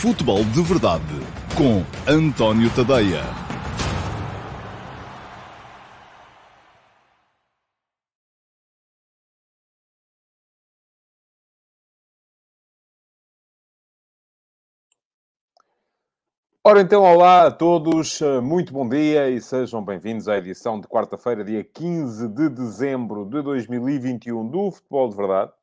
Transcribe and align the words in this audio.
Futebol 0.00 0.42
de 0.42 0.62
Verdade 0.62 1.04
com 1.54 1.84
António 2.10 2.70
Tadeia. 2.74 3.20
Ora 16.64 16.80
então, 16.80 17.02
olá 17.02 17.48
a 17.48 17.50
todos, 17.50 18.20
muito 18.42 18.72
bom 18.72 18.88
dia 18.88 19.28
e 19.28 19.38
sejam 19.38 19.84
bem-vindos 19.84 20.28
à 20.28 20.38
edição 20.38 20.80
de 20.80 20.88
quarta-feira, 20.88 21.44
dia 21.44 21.62
15 21.62 22.26
de 22.26 22.48
dezembro 22.48 23.26
de 23.26 23.42
2021 23.42 24.48
do 24.48 24.70
Futebol 24.70 25.10
de 25.10 25.16
Verdade. 25.16 25.59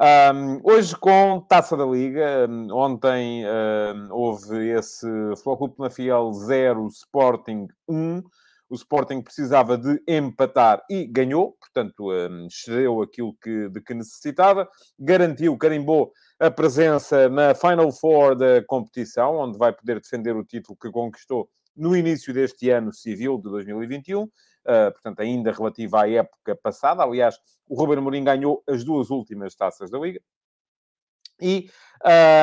Um, 0.00 0.60
hoje 0.64 0.96
com 0.96 1.40
Taça 1.48 1.76
da 1.76 1.84
Liga, 1.84 2.48
ontem 2.72 3.44
um, 3.46 4.08
houve 4.12 4.70
esse 4.70 5.06
Clube 5.44 5.76
Penafiel 5.76 6.32
0, 6.32 6.88
Sporting 6.88 7.68
1. 7.88 8.20
O 8.68 8.74
Sporting 8.74 9.22
precisava 9.22 9.78
de 9.78 10.02
empatar 10.08 10.82
e 10.90 11.06
ganhou, 11.06 11.52
portanto, 11.60 12.10
um, 12.10 12.46
excedeu 12.46 13.02
aquilo 13.02 13.36
que, 13.40 13.68
de 13.68 13.80
que 13.80 13.94
necessitava, 13.94 14.68
garantiu, 14.98 15.56
carimbou 15.56 16.10
a 16.40 16.50
presença 16.50 17.28
na 17.28 17.54
Final 17.54 17.92
Four 17.92 18.34
da 18.34 18.64
competição, 18.66 19.36
onde 19.36 19.56
vai 19.56 19.72
poder 19.72 20.00
defender 20.00 20.34
o 20.34 20.44
título 20.44 20.76
que 20.76 20.90
conquistou 20.90 21.48
no 21.76 21.96
início 21.96 22.32
deste 22.32 22.70
ano 22.70 22.92
civil 22.92 23.36
de 23.38 23.50
2021 23.50 24.28
uh, 24.64 24.92
portanto, 24.92 25.20
ainda 25.20 25.52
relativa 25.52 26.02
à 26.02 26.10
época 26.10 26.56
passada. 26.56 27.02
Aliás, 27.02 27.38
o 27.68 27.74
Ruben 27.74 27.98
Amorim 27.98 28.24
ganhou 28.24 28.62
as 28.68 28.84
duas 28.84 29.10
últimas 29.10 29.54
taças 29.54 29.90
da 29.90 29.98
Liga. 29.98 30.20
E, 31.40 31.68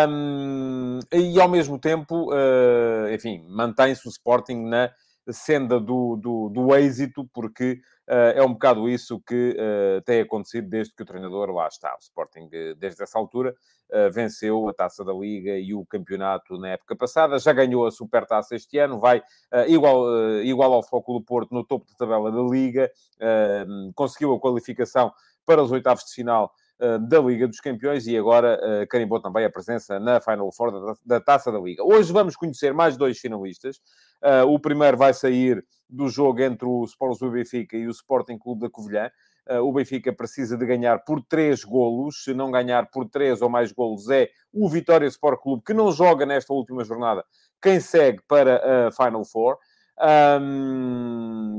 um, 0.09 0.99
e 1.13 1.39
ao 1.39 1.47
mesmo 1.47 1.79
tempo, 1.79 2.31
uh, 2.33 3.11
enfim, 3.13 3.45
mantém-se 3.47 4.05
o 4.07 4.11
Sporting 4.11 4.65
na 4.67 4.91
senda 5.29 5.79
do, 5.79 6.15
do, 6.15 6.49
do 6.49 6.75
êxito, 6.75 7.29
porque 7.33 7.79
uh, 8.07 8.33
é 8.35 8.43
um 8.43 8.53
bocado 8.53 8.89
isso 8.89 9.21
que 9.21 9.55
uh, 9.57 10.01
tem 10.01 10.21
acontecido 10.21 10.69
desde 10.69 10.93
que 10.95 11.03
o 11.03 11.05
treinador 11.05 11.49
lá 11.51 11.67
está. 11.67 11.93
O 11.93 11.99
Sporting, 11.99 12.49
desde 12.77 13.03
essa 13.03 13.19
altura, 13.19 13.55
uh, 13.91 14.11
venceu 14.11 14.67
a 14.67 14.73
Taça 14.73 15.03
da 15.03 15.13
Liga 15.13 15.57
e 15.57 15.73
o 15.73 15.85
campeonato 15.85 16.57
na 16.57 16.69
época 16.69 16.95
passada, 16.95 17.37
já 17.39 17.53
ganhou 17.53 17.85
a 17.85 17.91
Supertaça 17.91 18.55
este 18.55 18.77
ano, 18.77 18.99
vai 18.99 19.21
igual, 19.67 20.05
igual 20.43 20.73
ao 20.73 20.83
Foco 20.83 21.13
do 21.13 21.23
Porto 21.23 21.53
no 21.53 21.65
topo 21.65 21.85
da 21.85 21.95
tabela 21.97 22.31
da 22.31 22.41
Liga, 22.41 22.91
conseguiu 23.95 24.33
a 24.33 24.39
qualificação 24.39 25.11
para 25.45 25.61
os 25.61 25.71
oitavos 25.71 26.03
de 26.05 26.13
final 26.13 26.51
da 27.07 27.19
Liga 27.19 27.47
dos 27.47 27.59
Campeões 27.59 28.07
e 28.07 28.17
agora 28.17 28.59
uh, 28.59 28.87
carimbou 28.87 29.21
também 29.21 29.45
a 29.45 29.49
presença 29.49 29.99
na 29.99 30.19
Final 30.19 30.51
Four 30.51 30.71
da, 30.71 30.93
da, 31.05 31.21
Taça 31.21 31.51
da 31.51 31.59
Liga. 31.59 31.83
Hoje 31.83 32.11
vamos 32.11 32.35
conhecer 32.35 32.73
mais 32.73 32.97
dois 32.97 33.19
finalistas. 33.19 33.77
Uh, 34.23 34.47
o 34.47 34.59
primeiro 34.59 34.97
vai 34.97 35.13
sair 35.13 35.63
do 35.87 36.09
jogo 36.09 36.41
entre 36.41 36.65
o 36.65 36.83
Sport 36.85 37.19
do 37.19 37.31
Benfica 37.31 37.77
e 37.77 37.87
o 37.87 37.91
Sporting 37.91 38.37
Clube 38.37 38.61
da 38.61 38.69
Covilhã. 38.69 39.11
Uh, 39.47 39.59
o 39.59 39.71
Benfica 39.71 40.11
precisa 40.11 40.57
de 40.57 40.65
ganhar 40.65 40.99
por 41.03 41.21
três 41.21 41.63
golos. 41.63 42.23
Se 42.23 42.33
não 42.33 42.49
ganhar 42.49 42.89
por 42.89 43.07
três 43.07 43.41
ou 43.41 43.49
mais 43.49 43.71
golos, 43.71 44.09
é 44.09 44.29
o 44.51 44.67
Vitória 44.67 45.05
Sport 45.05 45.39
Clube, 45.39 45.63
que 45.63 45.73
não 45.73 45.91
joga 45.91 46.25
nesta 46.25 46.51
última 46.51 46.83
jornada, 46.83 47.23
quem 47.61 47.79
segue 47.79 48.21
para 48.27 48.87
a 48.87 48.91
Final 48.91 49.23
Four. 49.23 49.57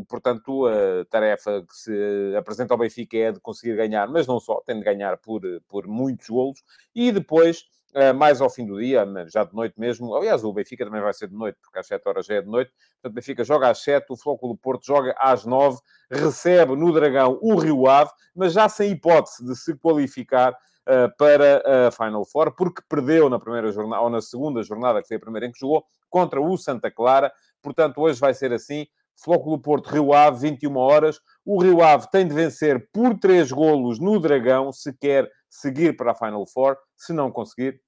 Portanto, 0.08 0.66
a 0.66 1.04
tarefa 1.06 1.62
que 1.62 1.76
se 1.76 2.34
apresenta 2.36 2.74
ao 2.74 2.78
Benfica 2.78 3.16
é 3.16 3.32
de 3.32 3.40
conseguir 3.40 3.76
ganhar, 3.76 4.08
mas 4.08 4.26
não 4.26 4.40
só, 4.40 4.60
tem 4.66 4.78
de 4.78 4.84
ganhar 4.84 5.16
por, 5.18 5.42
por 5.68 5.86
muitos 5.86 6.28
golos. 6.28 6.62
E 6.94 7.12
depois, 7.12 7.64
uh, 7.94 8.14
mais 8.14 8.40
ao 8.40 8.50
fim 8.50 8.66
do 8.66 8.80
dia, 8.80 9.06
já 9.28 9.44
de 9.44 9.54
noite 9.54 9.78
mesmo, 9.78 10.14
aliás, 10.14 10.44
o 10.44 10.52
Benfica 10.52 10.84
também 10.84 11.00
vai 11.00 11.12
ser 11.12 11.28
de 11.28 11.34
noite, 11.34 11.58
porque 11.62 11.78
às 11.78 11.86
7 11.86 12.08
horas 12.08 12.26
já 12.26 12.34
é 12.34 12.42
de 12.42 12.48
noite. 12.48 12.72
Portanto, 12.72 13.12
o 13.12 13.14
Benfica 13.14 13.44
joga 13.44 13.68
às 13.70 13.82
7, 13.82 14.06
o 14.10 14.16
Floco 14.16 14.48
do 14.48 14.56
Porto 14.56 14.84
joga 14.84 15.14
às 15.18 15.44
9, 15.44 15.78
recebe 16.10 16.74
no 16.74 16.92
Dragão 16.92 17.38
o 17.40 17.56
Rio 17.56 17.86
Ave, 17.88 18.10
mas 18.34 18.52
já 18.52 18.68
sem 18.68 18.90
hipótese 18.90 19.44
de 19.44 19.56
se 19.56 19.76
qualificar 19.76 20.56
Uh, 20.82 21.06
para 21.16 21.86
a 21.86 21.92
Final 21.92 22.24
Four, 22.24 22.56
porque 22.56 22.82
perdeu 22.88 23.30
na 23.30 23.38
primeira 23.38 23.70
jornada, 23.70 24.02
ou 24.02 24.10
na 24.10 24.20
segunda 24.20 24.64
jornada, 24.64 25.00
que 25.00 25.06
foi 25.06 25.16
a 25.16 25.20
primeira 25.20 25.46
em 25.46 25.52
que 25.52 25.60
jogou, 25.60 25.84
contra 26.10 26.40
o 26.40 26.58
Santa 26.58 26.90
Clara. 26.90 27.32
Portanto, 27.62 27.98
hoje 28.00 28.18
vai 28.20 28.34
ser 28.34 28.52
assim. 28.52 28.86
Flóculo 29.22 29.60
Porto, 29.60 29.88
Rio 29.88 30.12
Ave, 30.12 30.50
21 30.50 30.76
horas. 30.76 31.20
O 31.44 31.62
Rio 31.62 31.82
Ave 31.82 32.08
tem 32.10 32.26
de 32.26 32.34
vencer 32.34 32.88
por 32.92 33.18
3 33.18 33.50
golos 33.52 33.98
no 33.98 34.18
Dragão, 34.18 34.72
se 34.72 34.92
quer 34.92 35.30
seguir 35.48 35.96
para 35.96 36.12
a 36.12 36.14
Final 36.14 36.46
Four. 36.46 36.76
Se 36.96 37.12
não 37.12 37.30
conseguir, 37.30 37.80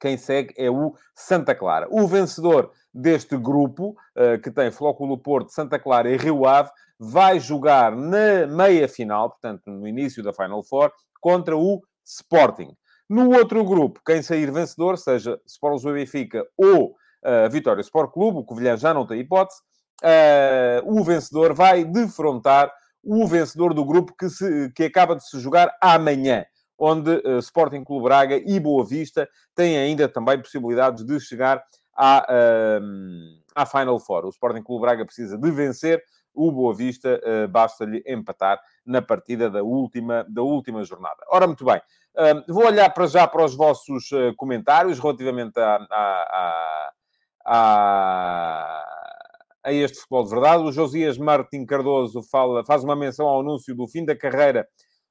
quem 0.00 0.16
segue 0.16 0.54
é 0.56 0.70
o 0.70 0.94
Santa 1.14 1.54
Clara. 1.54 1.86
O 1.90 2.06
vencedor 2.06 2.70
deste 2.92 3.36
grupo, 3.36 3.96
uh, 4.16 4.40
que 4.42 4.50
tem 4.50 4.70
Flóculo 4.70 5.18
Porto, 5.18 5.50
Santa 5.50 5.78
Clara 5.78 6.10
e 6.10 6.16
Rio 6.16 6.46
Ave, 6.46 6.70
vai 6.98 7.38
jogar 7.38 7.94
na 7.94 8.46
meia-final, 8.46 9.30
portanto, 9.30 9.62
no 9.66 9.86
início 9.86 10.22
da 10.22 10.32
Final 10.32 10.62
Four, 10.62 10.90
contra 11.20 11.56
o 11.56 11.82
Sporting. 12.04 12.74
No 13.08 13.30
outro 13.36 13.64
grupo, 13.64 14.00
quem 14.04 14.22
sair 14.22 14.50
vencedor, 14.50 14.98
seja 14.98 15.40
Sport 15.46 15.74
Lisboa 15.74 15.94
Benfica 15.94 16.44
ou 16.56 16.94
uh, 17.24 17.50
Vitória 17.50 17.80
Sport 17.80 18.12
Clube, 18.12 18.38
o 18.38 18.44
Covilhã 18.44 18.76
já 18.76 18.92
não 18.92 19.06
tem 19.06 19.20
hipótese, 19.20 19.60
uh, 20.02 20.98
o 20.98 21.02
vencedor 21.04 21.54
vai 21.54 21.84
defrontar 21.84 22.72
o 23.02 23.26
vencedor 23.26 23.72
do 23.72 23.84
grupo 23.84 24.14
que, 24.18 24.28
se, 24.28 24.70
que 24.74 24.84
acaba 24.84 25.14
de 25.14 25.28
se 25.28 25.38
jogar 25.38 25.74
amanhã, 25.80 26.44
onde 26.78 27.10
uh, 27.10 27.38
Sporting 27.38 27.84
Clube 27.84 28.04
Braga 28.04 28.36
e 28.36 28.58
Boa 28.58 28.84
Vista 28.84 29.28
têm 29.54 29.78
ainda 29.78 30.08
também 30.08 30.40
possibilidades 30.40 31.04
de 31.04 31.18
chegar 31.20 31.62
à, 31.96 32.26
uh, 32.28 33.42
à 33.54 33.64
Final 33.64 33.98
Four. 33.98 34.26
O 34.26 34.30
Sporting 34.30 34.62
Clube 34.62 34.82
Braga 34.82 35.06
precisa 35.06 35.38
de 35.38 35.50
vencer, 35.50 36.02
o 36.36 36.52
Boa 36.52 36.74
Vista 36.74 37.20
uh, 37.24 37.48
basta-lhe 37.48 38.02
empatar 38.06 38.60
na 38.84 39.00
partida 39.00 39.50
da 39.50 39.62
última, 39.62 40.24
da 40.28 40.42
última 40.42 40.84
jornada. 40.84 41.16
Ora, 41.30 41.46
muito 41.46 41.64
bem, 41.64 41.78
uh, 41.78 42.52
vou 42.52 42.66
olhar 42.66 42.90
para 42.90 43.06
já 43.06 43.26
para 43.26 43.44
os 43.44 43.54
vossos 43.54 44.12
uh, 44.12 44.34
comentários 44.36 44.98
relativamente 44.98 45.58
a, 45.58 45.76
a, 45.90 46.92
a, 47.46 48.84
a, 49.64 49.72
este 49.72 49.98
futebol 49.98 50.24
de 50.24 50.30
verdade. 50.30 50.62
O 50.64 50.72
Josias 50.72 51.16
Martin 51.16 51.64
Cardoso 51.64 52.22
fala, 52.24 52.64
faz 52.64 52.82
uma 52.82 52.96
menção 52.96 53.26
ao 53.26 53.40
anúncio 53.40 53.74
do 53.74 53.86
fim 53.86 54.04
da 54.04 54.16
carreira 54.16 54.66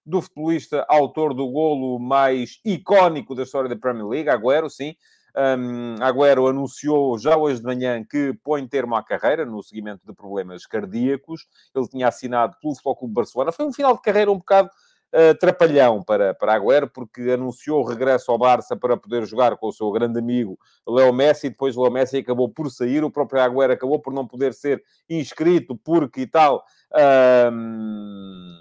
do 0.05 0.21
futebolista 0.21 0.85
autor 0.87 1.33
do 1.33 1.49
golo 1.49 1.97
mais 1.97 2.59
icónico 2.63 3.33
da 3.33 3.43
história 3.43 3.69
da 3.69 3.75
Premier 3.75 4.05
League, 4.05 4.29
Agüero, 4.29 4.69
sim. 4.69 4.93
Um, 5.35 5.95
Agüero 6.01 6.47
anunciou 6.47 7.17
já 7.17 7.35
hoje 7.35 7.59
de 7.59 7.65
manhã 7.65 8.05
que 8.09 8.33
põe 8.43 8.65
termo 8.67 8.95
à 8.95 9.03
carreira 9.03 9.45
no 9.45 9.63
seguimento 9.63 10.05
de 10.05 10.13
problemas 10.13 10.65
cardíacos. 10.65 11.47
Ele 11.73 11.87
tinha 11.87 12.07
assinado 12.07 12.55
pelo 12.61 12.73
Futebol 12.73 12.95
Clube 12.95 13.13
Barcelona. 13.15 13.51
Foi 13.51 13.65
um 13.65 13.73
final 13.73 13.95
de 13.95 14.01
carreira 14.01 14.31
um 14.31 14.37
bocado 14.37 14.69
uh, 15.15 15.37
trapalhão 15.39 16.03
para, 16.03 16.33
para 16.33 16.53
Agüero, 16.53 16.89
porque 16.89 17.21
anunciou 17.31 17.81
o 17.81 17.87
regresso 17.87 18.31
ao 18.31 18.37
Barça 18.37 18.75
para 18.75 18.97
poder 18.97 19.25
jogar 19.25 19.55
com 19.57 19.67
o 19.67 19.73
seu 19.73 19.89
grande 19.91 20.19
amigo 20.19 20.59
Leo 20.87 21.13
Messi. 21.13 21.49
Depois 21.49 21.75
Leo 21.75 21.89
Messi 21.89 22.17
acabou 22.17 22.49
por 22.49 22.69
sair. 22.69 23.03
O 23.03 23.11
próprio 23.11 23.41
Agüero 23.41 23.73
acabou 23.73 23.99
por 23.99 24.13
não 24.13 24.27
poder 24.27 24.53
ser 24.53 24.83
inscrito 25.09 25.75
porque 25.77 26.21
e 26.21 26.27
tal. 26.27 26.63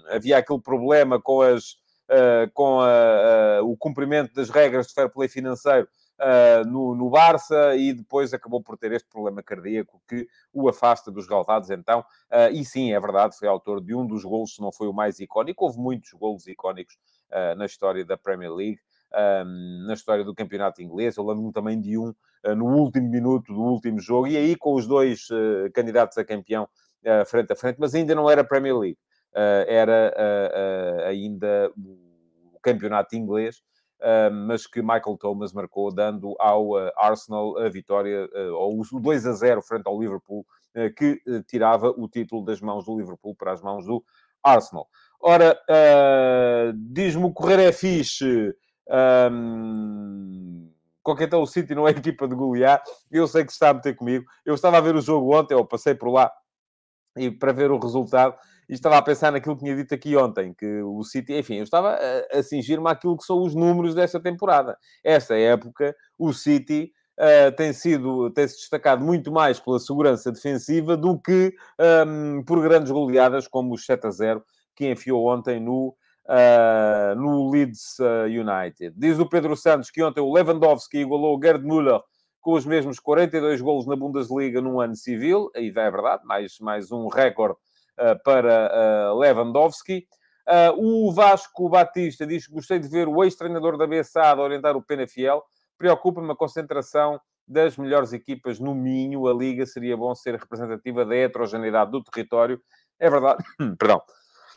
Havia 0.09 0.37
aquele 0.37 0.61
problema 0.61 1.21
com 1.21 1.41
as... 1.41 1.83
Uh, 2.07 2.45
com 2.53 2.81
a, 2.81 3.61
uh, 3.63 3.67
o 3.67 3.75
cumprimento 3.75 4.31
das 4.35 4.51
regras 4.51 4.85
de 4.85 4.93
fair 4.93 5.09
play 5.09 5.27
financeiro 5.27 5.87
uh, 6.19 6.67
no, 6.67 6.95
no 6.95 7.09
Barça 7.09 7.75
e 7.75 7.93
depois 7.93 8.33
acabou 8.33 8.61
por 8.61 8.77
ter 8.77 8.91
este 8.91 9.07
problema 9.09 9.41
cardíaco 9.43 10.01
que 10.07 10.27
o 10.53 10.67
afasta 10.69 11.11
dos 11.11 11.27
galvados, 11.27 11.69
então. 11.69 11.99
Uh, 12.31 12.51
e 12.53 12.63
sim, 12.65 12.93
é 12.93 12.99
verdade, 12.99 13.37
foi 13.37 13.47
autor 13.47 13.81
de 13.81 13.93
um 13.93 14.05
dos 14.05 14.23
golos, 14.23 14.55
se 14.55 14.61
não 14.61 14.71
foi 14.71 14.87
o 14.87 14.93
mais 14.93 15.19
icónico. 15.19 15.65
Houve 15.65 15.79
muitos 15.79 16.11
golos 16.13 16.47
icónicos 16.47 16.95
uh, 17.31 17.55
na 17.55 17.65
história 17.65 18.05
da 18.05 18.17
Premier 18.17 18.53
League. 18.53 18.79
Um, 19.13 19.85
na 19.87 19.93
história 19.93 20.25
do 20.25 20.35
campeonato 20.35 20.81
inglês. 20.81 21.15
Eu 21.15 21.25
lembro-me 21.25 21.53
também 21.53 21.79
de 21.79 21.97
um 21.97 22.09
uh, 22.09 22.55
no 22.55 22.65
último 22.65 23.09
minuto 23.09 23.53
do 23.53 23.61
último 23.61 23.97
jogo, 23.97 24.27
e 24.27 24.35
aí 24.35 24.57
com 24.57 24.73
os 24.73 24.85
dois 24.85 25.29
uh, 25.29 25.71
candidatos 25.73 26.17
a 26.17 26.25
campeão 26.25 26.67
uh, 27.05 27.25
frente 27.25 27.53
a 27.53 27.55
frente, 27.55 27.77
mas 27.79 27.95
ainda 27.95 28.13
não 28.13 28.29
era 28.29 28.43
Premier 28.43 28.77
League, 28.77 28.97
era 29.67 30.13
ainda 31.07 31.71
o 31.77 32.59
campeonato 32.61 33.15
inglês 33.15 33.61
mas 34.31 34.67
que 34.67 34.81
Michael 34.81 35.17
Thomas 35.19 35.51
marcou, 35.51 35.93
dando 35.93 36.35
ao 36.39 36.71
uh, 36.71 36.91
Arsenal 36.97 37.57
a 37.57 37.69
vitória, 37.69 38.29
uh, 38.33 38.53
ou 38.53 38.79
o 38.79 38.99
2 38.99 39.25
a 39.25 39.33
0 39.33 39.61
frente 39.61 39.87
ao 39.87 39.99
Liverpool, 39.99 40.45
uh, 40.75 40.93
que 40.95 41.21
tirava 41.47 41.89
o 41.89 42.07
título 42.07 42.45
das 42.45 42.61
mãos 42.61 42.85
do 42.85 42.97
Liverpool 42.97 43.35
para 43.35 43.51
as 43.51 43.61
mãos 43.61 43.85
do 43.85 44.03
Arsenal. 44.43 44.87
Ora, 45.19 45.59
diz-me 46.75 47.23
o 47.23 47.33
correr 47.33 47.59
é 47.59 47.71
fixe. 47.71 48.53
Um, 49.31 50.71
qualquer 51.01 51.27
tal 51.27 51.41
o 51.41 51.47
City 51.47 51.73
não 51.73 51.87
é 51.87 51.91
equipa 51.91 52.27
de 52.27 52.35
golear. 52.35 52.83
Eu 53.09 53.27
sei 53.27 53.43
que 53.43 53.51
está 53.51 53.69
a 53.69 53.73
meter 53.73 53.95
comigo. 53.95 54.25
Eu 54.45 54.53
estava 54.53 54.77
a 54.77 54.81
ver 54.81 54.95
o 54.95 55.01
jogo 55.01 55.35
ontem, 55.35 55.55
eu 55.55 55.65
passei 55.65 55.95
por 55.95 56.11
lá 56.11 56.31
e 57.17 57.31
para 57.31 57.53
ver 57.53 57.71
o 57.71 57.79
resultado 57.79 58.35
e 58.67 58.73
estava 58.73 58.97
a 58.97 59.01
pensar 59.01 59.31
naquilo 59.31 59.55
que 59.55 59.63
tinha 59.63 59.75
dito 59.75 59.93
aqui 59.93 60.15
ontem, 60.15 60.53
que 60.53 60.81
o 60.81 61.03
City, 61.03 61.33
enfim, 61.33 61.55
eu 61.55 61.63
estava 61.63 61.97
a, 62.31 62.43
cingir-me 62.43 62.89
àquilo 62.89 63.17
que 63.17 63.23
são 63.23 63.41
os 63.41 63.53
números 63.53 63.93
desta 63.93 64.19
temporada. 64.19 64.77
Esta 65.03 65.37
época, 65.37 65.95
o 66.17 66.33
City 66.33 66.91
uh, 67.19 67.55
tem 67.55 67.73
sido, 67.73 68.29
tem-se 68.31 68.55
destacado 68.55 69.03
muito 69.03 69.31
mais 69.31 69.59
pela 69.59 69.79
segurança 69.79 70.31
defensiva 70.31 70.97
do 70.97 71.19
que 71.19 71.53
um, 72.07 72.43
por 72.43 72.61
grandes 72.61 72.91
goleadas, 72.91 73.47
como 73.47 73.73
os 73.73 73.85
7 73.85 74.07
a 74.07 74.11
0 74.11 74.43
que 74.75 74.89
enfiou 74.91 75.31
ontem 75.31 75.59
no, 75.59 75.95
uh, 76.27 77.15
no 77.15 77.49
Leeds 77.49 77.97
United. 78.27 78.93
Diz 78.97 79.19
o 79.19 79.29
Pedro 79.29 79.55
Santos 79.55 79.89
que 79.89 80.03
ontem 80.03 80.21
o 80.21 80.33
Lewandowski 80.33 80.97
igualou 80.97 81.37
o 81.37 81.41
Gerd 81.41 81.63
Müller 81.63 82.01
com 82.41 82.53
os 82.53 82.65
mesmos 82.65 82.99
42 82.99 83.59
golos 83.59 83.87
na 83.87 83.95
Bundesliga 83.95 84.61
num 84.61 84.79
ano 84.79 84.95
civil, 84.95 85.49
e 85.55 85.69
é 85.69 85.71
verdade, 85.71 86.23
mais, 86.25 86.59
mais 86.59 86.91
um 86.91 87.07
recorde 87.07 87.57
para 88.23 89.11
uh, 89.13 89.19
Lewandowski. 89.19 90.07
Uh, 90.47 91.07
o 91.07 91.11
Vasco 91.11 91.67
Batista 91.67 92.25
diz 92.25 92.45
que 92.45 92.53
gostei 92.53 92.77
de 92.77 92.87
ver 92.87 93.07
o 93.07 93.23
ex-treinador 93.23 93.77
da 93.77 93.87
Bessada 93.87 94.41
orientar 94.41 94.77
o 94.77 94.81
Penafiel. 94.81 95.43
Preocupa-me 95.77 96.31
a 96.31 96.35
concentração 96.35 97.19
das 97.47 97.77
melhores 97.77 98.13
equipas 98.13 98.59
no 98.59 98.75
Minho. 98.75 99.27
A 99.27 99.33
Liga 99.33 99.65
seria 99.65 99.97
bom 99.97 100.13
ser 100.13 100.35
representativa 100.35 101.03
da 101.03 101.15
heterogeneidade 101.15 101.91
do 101.91 102.03
território. 102.03 102.61
É 102.99 103.09
verdade. 103.09 103.43
Perdão. 103.79 104.01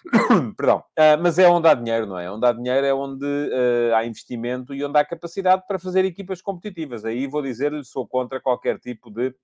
Perdão. 0.56 0.78
Uh, 0.98 1.20
mas 1.22 1.38
é 1.38 1.48
onde 1.48 1.68
há 1.68 1.74
dinheiro, 1.74 2.06
não 2.06 2.18
é? 2.18 2.30
Onde 2.30 2.46
há 2.46 2.52
dinheiro 2.52 2.86
é 2.86 2.92
onde 2.92 3.24
uh, 3.24 3.94
há 3.94 4.04
investimento 4.04 4.74
e 4.74 4.84
onde 4.84 4.98
há 4.98 5.04
capacidade 5.04 5.66
para 5.66 5.78
fazer 5.78 6.04
equipas 6.04 6.42
competitivas. 6.42 7.04
Aí 7.04 7.26
vou 7.26 7.42
dizer-lhe, 7.42 7.82
sou 7.82 8.06
contra 8.06 8.40
qualquer 8.40 8.78
tipo 8.78 9.10
de, 9.10 9.34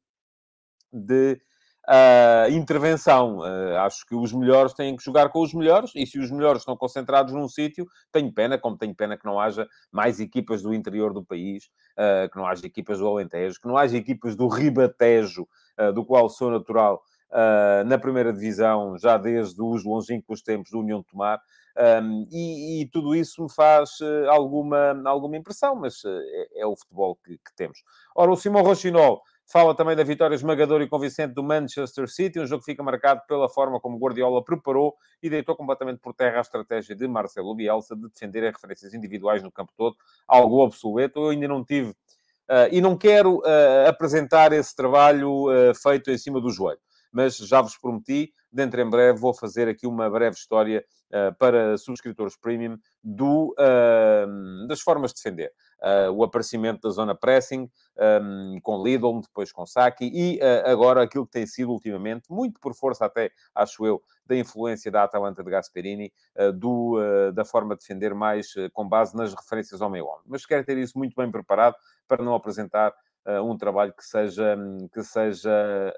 de 0.92 1.40
uh, 1.88 2.50
intervenção. 2.50 3.42
acho 3.84 4.06
que 4.06 4.14
os 4.14 4.32
melhores 4.32 4.72
têm 4.72 4.96
que 4.96 5.04
jogar 5.04 5.28
com 5.30 5.40
os 5.42 5.52
melhores 5.52 5.92
e 5.94 6.06
se 6.06 6.18
os 6.18 6.30
melhores 6.30 6.62
estão 6.62 6.76
concentrados 6.76 7.32
num 7.32 7.48
sítio, 7.48 7.86
tenho 8.12 8.32
pena, 8.32 8.58
como 8.58 8.76
tenho 8.76 8.94
pena 8.94 9.16
que 9.16 9.24
não 9.24 9.40
haja 9.40 9.66
mais 9.92 10.20
equipas 10.20 10.62
do 10.62 10.74
interior 10.74 11.12
do 11.12 11.24
país, 11.24 11.64
que 12.32 12.36
não 12.36 12.46
haja 12.46 12.66
equipas 12.66 12.98
do 12.98 13.06
Alentejo, 13.06 13.60
que 13.60 13.68
não 13.68 13.76
haja 13.76 13.96
equipas 13.96 14.36
do 14.36 14.48
Ribatejo, 14.48 15.46
do 15.94 16.04
qual 16.04 16.28
sou 16.28 16.50
natural 16.50 17.02
uh, 17.34 17.84
na 17.84 17.98
primeira 17.98 18.32
divisão, 18.32 18.96
já 18.96 19.18
desde 19.18 19.60
os 19.60 19.84
longínquos 19.84 20.40
tempos 20.40 20.70
do 20.70 20.78
União 20.78 21.00
de 21.00 21.06
Tomar. 21.06 21.40
Um, 21.76 22.28
e, 22.30 22.82
e, 22.82 22.86
tudo 22.86 23.16
isso 23.16 23.42
me 23.42 23.52
faz 23.52 23.98
uh, 24.00 24.30
alguma, 24.30 25.02
alguma 25.06 25.36
impressão, 25.36 25.74
mas 25.74 26.04
uh, 26.04 26.08
é, 26.08 26.60
é, 26.60 26.66
o 26.66 26.76
futebol 26.76 27.16
que, 27.16 27.32
que, 27.32 27.56
temos. 27.56 27.82
Ora, 28.14 28.30
o 28.30 28.36
Simão 28.36 28.62
Rochinol 28.62 29.20
fala 29.46 29.74
também 29.74 29.94
da 29.94 30.02
vitória 30.02 30.34
esmagadora 30.34 30.84
e 30.84 30.88
convincente 30.88 31.34
do 31.34 31.42
Manchester 31.42 32.08
City, 32.08 32.40
um 32.40 32.46
jogo 32.46 32.64
que 32.64 32.72
fica 32.72 32.82
marcado 32.82 33.22
pela 33.28 33.48
forma 33.48 33.80
como 33.80 33.98
Guardiola 33.98 34.42
preparou 34.42 34.94
e 35.22 35.28
deitou 35.28 35.54
completamente 35.54 35.98
por 35.98 36.14
terra 36.14 36.38
a 36.38 36.40
estratégia 36.40 36.96
de 36.96 37.06
Marcelo 37.06 37.54
Bielsa 37.54 37.94
de 37.94 38.08
defender 38.08 38.46
as 38.46 38.54
referências 38.54 38.94
individuais 38.94 39.42
no 39.42 39.52
campo 39.52 39.72
todo, 39.76 39.96
algo 40.26 40.64
obsoleto. 40.64 41.20
Eu 41.20 41.28
ainda 41.30 41.48
não 41.48 41.64
tive, 41.64 41.90
uh, 41.90 42.68
e 42.70 42.80
não 42.80 42.96
quero 42.96 43.42
apresentar 43.86 44.52
esse 44.52 44.74
trabalho 44.74 45.46
feito 45.74 46.10
em 46.10 46.18
cima 46.18 46.40
do 46.40 46.50
joelho 46.50 46.80
mas 47.14 47.36
já 47.36 47.62
vos 47.62 47.78
prometi, 47.78 48.34
dentro 48.52 48.80
em 48.80 48.90
breve 48.90 49.20
vou 49.20 49.32
fazer 49.32 49.68
aqui 49.68 49.86
uma 49.86 50.10
breve 50.10 50.34
história 50.36 50.84
uh, 51.12 51.32
para 51.38 51.78
subscritores 51.78 52.36
premium 52.36 52.76
do, 53.02 53.54
uh, 53.56 54.66
das 54.66 54.80
formas 54.80 55.12
de 55.12 55.22
defender. 55.22 55.52
Uh, 55.80 56.10
o 56.10 56.24
aparecimento 56.24 56.80
da 56.82 56.90
zona 56.90 57.14
pressing, 57.14 57.70
um, 58.22 58.58
com 58.62 58.82
Lidl, 58.82 59.20
depois 59.20 59.52
com 59.52 59.64
Saki, 59.64 60.10
e 60.12 60.40
agora 60.64 61.02
aquilo 61.02 61.24
que 61.24 61.32
tem 61.32 61.46
sido 61.46 61.70
ultimamente, 61.70 62.24
muito 62.28 62.58
por 62.58 62.74
força 62.74 63.04
até, 63.04 63.30
acho 63.54 63.86
eu, 63.86 64.02
da 64.26 64.34
influência 64.34 64.90
da 64.90 65.04
Atalanta 65.04 65.44
de 65.44 65.50
Gasperini, 65.50 66.12
do, 66.56 66.98
da 67.32 67.44
forma 67.44 67.74
de 67.74 67.82
defender 67.82 68.14
mais 68.14 68.54
com 68.72 68.88
base 68.88 69.14
nas 69.14 69.34
referências 69.34 69.80
ao 69.80 69.90
meio 69.90 70.06
homem. 70.06 70.24
Mas 70.26 70.44
quero 70.44 70.64
ter 70.64 70.78
isso 70.78 70.98
muito 70.98 71.14
bem 71.14 71.30
preparado 71.30 71.76
para 72.08 72.24
não 72.24 72.34
apresentar 72.34 72.92
um 73.44 73.56
trabalho 73.56 73.92
que 73.92 74.04
seja, 74.04 74.56
que 74.92 75.02
seja 75.04 75.94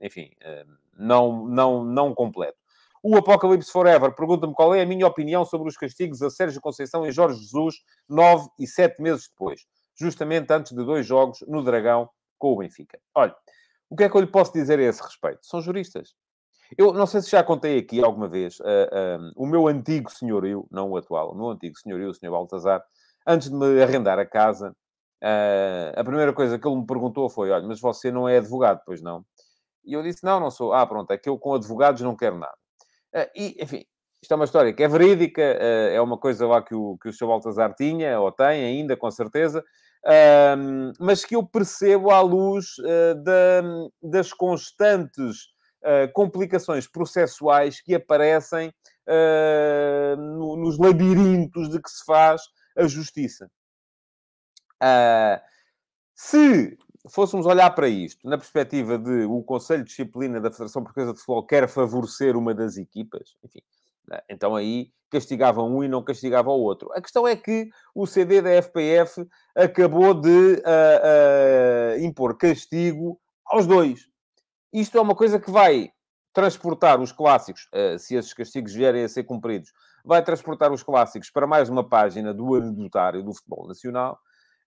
enfim, 0.00 0.30
eh, 0.40 0.64
não, 0.96 1.46
não, 1.46 1.84
não 1.84 2.14
completo. 2.14 2.58
O 3.02 3.16
Apocalipse 3.16 3.72
Forever 3.72 4.14
pergunta-me 4.14 4.54
qual 4.54 4.74
é 4.74 4.82
a 4.82 4.86
minha 4.86 5.06
opinião 5.06 5.44
sobre 5.44 5.68
os 5.68 5.76
castigos 5.76 6.20
a 6.22 6.28
Sérgio 6.28 6.60
Conceição 6.60 7.06
e 7.06 7.12
Jorge 7.12 7.40
Jesus, 7.40 7.76
nove 8.08 8.48
e 8.58 8.66
sete 8.66 9.00
meses 9.00 9.28
depois, 9.28 9.66
justamente 9.98 10.52
antes 10.52 10.72
de 10.72 10.84
dois 10.84 11.06
jogos 11.06 11.42
no 11.48 11.62
Dragão 11.62 12.08
com 12.38 12.52
o 12.52 12.56
Benfica. 12.58 12.98
Olha, 13.14 13.34
o 13.88 13.96
que 13.96 14.04
é 14.04 14.08
que 14.08 14.16
eu 14.16 14.20
lhe 14.20 14.26
posso 14.26 14.52
dizer 14.52 14.78
a 14.78 14.82
esse 14.82 15.02
respeito? 15.02 15.40
São 15.42 15.60
juristas. 15.60 16.14
Eu 16.76 16.92
não 16.92 17.06
sei 17.06 17.20
se 17.20 17.30
já 17.30 17.42
contei 17.42 17.78
aqui 17.78 18.02
alguma 18.02 18.28
vez, 18.28 18.60
uh, 18.60 19.32
o 19.34 19.46
meu 19.46 19.66
antigo 19.66 20.10
senhorio, 20.10 20.66
não 20.70 20.90
o 20.90 20.96
atual, 20.96 21.32
o 21.32 21.34
meu 21.34 21.48
antigo 21.48 21.76
senhorio, 21.76 22.10
o 22.10 22.14
senhor 22.14 22.32
Baltazar, 22.32 22.82
antes 23.26 23.50
de 23.50 23.56
me 23.56 23.82
arrendar 23.82 24.18
a 24.18 24.26
casa, 24.26 24.70
uh, 25.22 25.98
a 26.00 26.04
primeira 26.04 26.32
coisa 26.32 26.58
que 26.58 26.68
ele 26.68 26.76
me 26.76 26.86
perguntou 26.86 27.28
foi: 27.28 27.50
olha, 27.50 27.66
mas 27.66 27.80
você 27.80 28.12
não 28.12 28.28
é 28.28 28.38
advogado, 28.38 28.82
pois 28.86 29.02
não? 29.02 29.24
E 29.84 29.92
eu 29.92 30.02
disse: 30.02 30.24
não, 30.24 30.40
não 30.40 30.50
sou. 30.50 30.72
Ah, 30.72 30.86
pronto, 30.86 31.10
é 31.12 31.18
que 31.18 31.28
eu 31.28 31.38
com 31.38 31.54
advogados 31.54 32.02
não 32.02 32.16
quero 32.16 32.38
nada. 32.38 32.56
Uh, 33.14 33.30
e, 33.34 33.56
enfim, 33.60 33.84
isto 34.22 34.32
é 34.32 34.34
uma 34.34 34.44
história 34.44 34.72
que 34.72 34.82
é 34.82 34.88
verídica, 34.88 35.42
uh, 35.42 35.94
é 35.94 36.00
uma 36.00 36.18
coisa 36.18 36.46
lá 36.46 36.62
que 36.62 36.74
o, 36.74 36.96
que 36.98 37.08
o 37.08 37.12
Sr. 37.12 37.26
Baltazar 37.26 37.74
tinha, 37.74 38.20
ou 38.20 38.30
tem 38.30 38.64
ainda, 38.64 38.96
com 38.96 39.10
certeza, 39.10 39.64
mas 40.98 41.24
que 41.26 41.36
eu 41.36 41.46
percebo 41.46 42.10
à 42.10 42.22
luz 42.22 42.76
da, 43.22 43.62
das 44.02 44.32
constantes 44.32 45.48
complicações 46.14 46.86
processuais 46.86 47.82
que 47.82 47.94
aparecem 47.94 48.72
no, 50.16 50.56
nos 50.56 50.78
labirintos 50.78 51.68
de 51.68 51.82
que 51.82 51.90
se 51.90 52.02
faz 52.06 52.40
a 52.74 52.86
justiça. 52.86 53.50
se 56.14 56.78
fôssemos 57.08 57.46
olhar 57.46 57.70
para 57.70 57.88
isto 57.88 58.28
na 58.28 58.36
perspectiva 58.36 58.98
de 58.98 59.24
o 59.24 59.42
Conselho 59.42 59.82
de 59.82 59.90
Disciplina 59.90 60.40
da 60.40 60.50
Federação 60.50 60.82
Portuguesa 60.82 61.12
de 61.12 61.18
Futebol 61.18 61.46
quer 61.46 61.68
favorecer 61.68 62.36
uma 62.36 62.54
das 62.54 62.76
equipas, 62.76 63.36
enfim, 63.42 63.60
né, 64.06 64.20
então 64.28 64.54
aí 64.54 64.92
castigavam 65.10 65.74
um 65.74 65.82
e 65.82 65.88
não 65.88 66.04
castigavam 66.04 66.54
o 66.54 66.60
outro. 66.60 66.92
A 66.92 67.00
questão 67.00 67.26
é 67.26 67.34
que 67.34 67.68
o 67.94 68.06
CD 68.06 68.40
da 68.40 68.50
FPF 68.62 69.26
acabou 69.56 70.14
de 70.14 70.28
uh, 70.28 71.98
uh, 71.98 72.04
impor 72.04 72.36
castigo 72.36 73.20
aos 73.44 73.66
dois. 73.66 74.06
Isto 74.72 74.98
é 74.98 75.00
uma 75.00 75.16
coisa 75.16 75.40
que 75.40 75.50
vai 75.50 75.90
transportar 76.32 77.00
os 77.00 77.10
clássicos, 77.10 77.68
uh, 77.74 77.98
se 77.98 78.14
esses 78.14 78.32
castigos 78.32 78.72
vierem 78.72 79.02
a 79.02 79.08
ser 79.08 79.24
cumpridos, 79.24 79.72
vai 80.04 80.22
transportar 80.22 80.72
os 80.72 80.82
clássicos 80.82 81.28
para 81.28 81.46
mais 81.46 81.68
uma 81.68 81.86
página 81.86 82.32
do 82.32 82.54
anedotário 82.54 83.22
do 83.22 83.34
futebol 83.34 83.66
nacional 83.66 84.18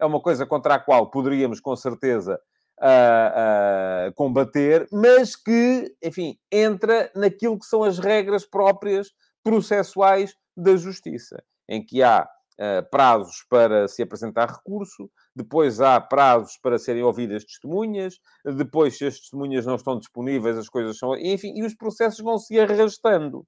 é 0.03 0.05
uma 0.05 0.19
coisa 0.19 0.45
contra 0.45 0.75
a 0.75 0.79
qual 0.79 1.09
poderíamos, 1.09 1.59
com 1.61 1.75
certeza, 1.75 2.39
uh, 2.81 4.09
uh, 4.09 4.13
combater, 4.15 4.87
mas 4.91 5.35
que, 5.35 5.95
enfim, 6.03 6.37
entra 6.51 7.09
naquilo 7.15 7.57
que 7.57 7.65
são 7.65 7.83
as 7.83 7.97
regras 7.99 8.45
próprias 8.45 9.11
processuais 9.41 10.35
da 10.55 10.75
justiça, 10.75 11.41
em 11.69 11.83
que 11.83 12.03
há 12.03 12.27
uh, 12.59 12.89
prazos 12.91 13.45
para 13.49 13.87
se 13.87 14.03
apresentar 14.03 14.51
recurso, 14.51 15.09
depois 15.33 15.79
há 15.79 15.99
prazos 16.01 16.57
para 16.61 16.77
serem 16.77 17.03
ouvidas 17.03 17.45
testemunhas, 17.45 18.15
depois, 18.45 18.97
se 18.97 19.05
as 19.05 19.17
testemunhas 19.17 19.65
não 19.65 19.75
estão 19.75 19.97
disponíveis, 19.97 20.57
as 20.57 20.69
coisas 20.69 20.97
são. 20.97 21.15
Enfim, 21.15 21.53
e 21.55 21.63
os 21.63 21.73
processos 21.73 22.19
vão 22.19 22.37
se 22.37 22.59
arrastando. 22.59 23.45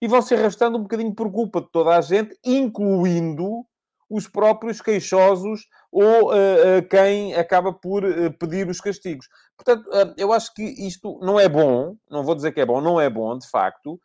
E 0.00 0.06
vão 0.06 0.22
se 0.22 0.32
arrastando 0.32 0.78
um 0.78 0.82
bocadinho 0.82 1.12
por 1.12 1.30
culpa 1.30 1.60
de 1.60 1.68
toda 1.72 1.96
a 1.96 2.00
gente, 2.00 2.38
incluindo 2.44 3.66
os 4.08 4.26
próprios 4.26 4.80
queixosos 4.80 5.68
ou 5.92 6.32
uh, 6.32 6.78
uh, 6.78 6.88
quem 6.88 7.34
acaba 7.34 7.72
por 7.72 8.04
uh, 8.04 8.32
pedir 8.38 8.68
os 8.68 8.80
castigos. 8.80 9.28
Portanto, 9.56 9.88
eu 10.16 10.32
acho 10.32 10.52
que 10.54 10.62
isto 10.62 11.18
não 11.20 11.38
é 11.38 11.48
bom, 11.48 11.96
não 12.10 12.22
vou 12.22 12.34
dizer 12.34 12.52
que 12.52 12.60
é 12.60 12.66
bom, 12.66 12.80
não 12.80 13.00
é 13.00 13.10
bom, 13.10 13.36
de 13.36 13.48
facto, 13.48 14.00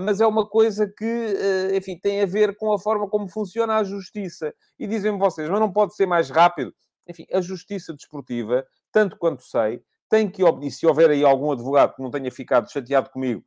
mas 0.00 0.20
é 0.20 0.26
uma 0.26 0.46
coisa 0.46 0.86
que, 0.86 1.34
enfim, 1.74 1.98
tem 1.98 2.20
a 2.20 2.26
ver 2.26 2.54
com 2.56 2.70
a 2.74 2.78
forma 2.78 3.08
como 3.08 3.26
funciona 3.26 3.78
a 3.78 3.84
justiça. 3.84 4.52
E 4.78 4.86
dizem-me 4.86 5.18
vocês, 5.18 5.48
mas 5.48 5.58
não 5.58 5.72
pode 5.72 5.96
ser 5.96 6.04
mais 6.04 6.28
rápido? 6.28 6.74
Enfim, 7.08 7.24
a 7.32 7.40
justiça 7.40 7.94
desportiva, 7.94 8.66
tanto 8.92 9.16
quanto 9.16 9.42
sei, 9.44 9.80
tem 10.10 10.28
que, 10.28 10.42
e 10.60 10.70
se 10.70 10.86
houver 10.86 11.08
aí 11.08 11.24
algum 11.24 11.50
advogado 11.50 11.94
que 11.94 12.02
não 12.02 12.10
tenha 12.10 12.30
ficado 12.30 12.70
chateado 12.70 13.08
comigo 13.08 13.42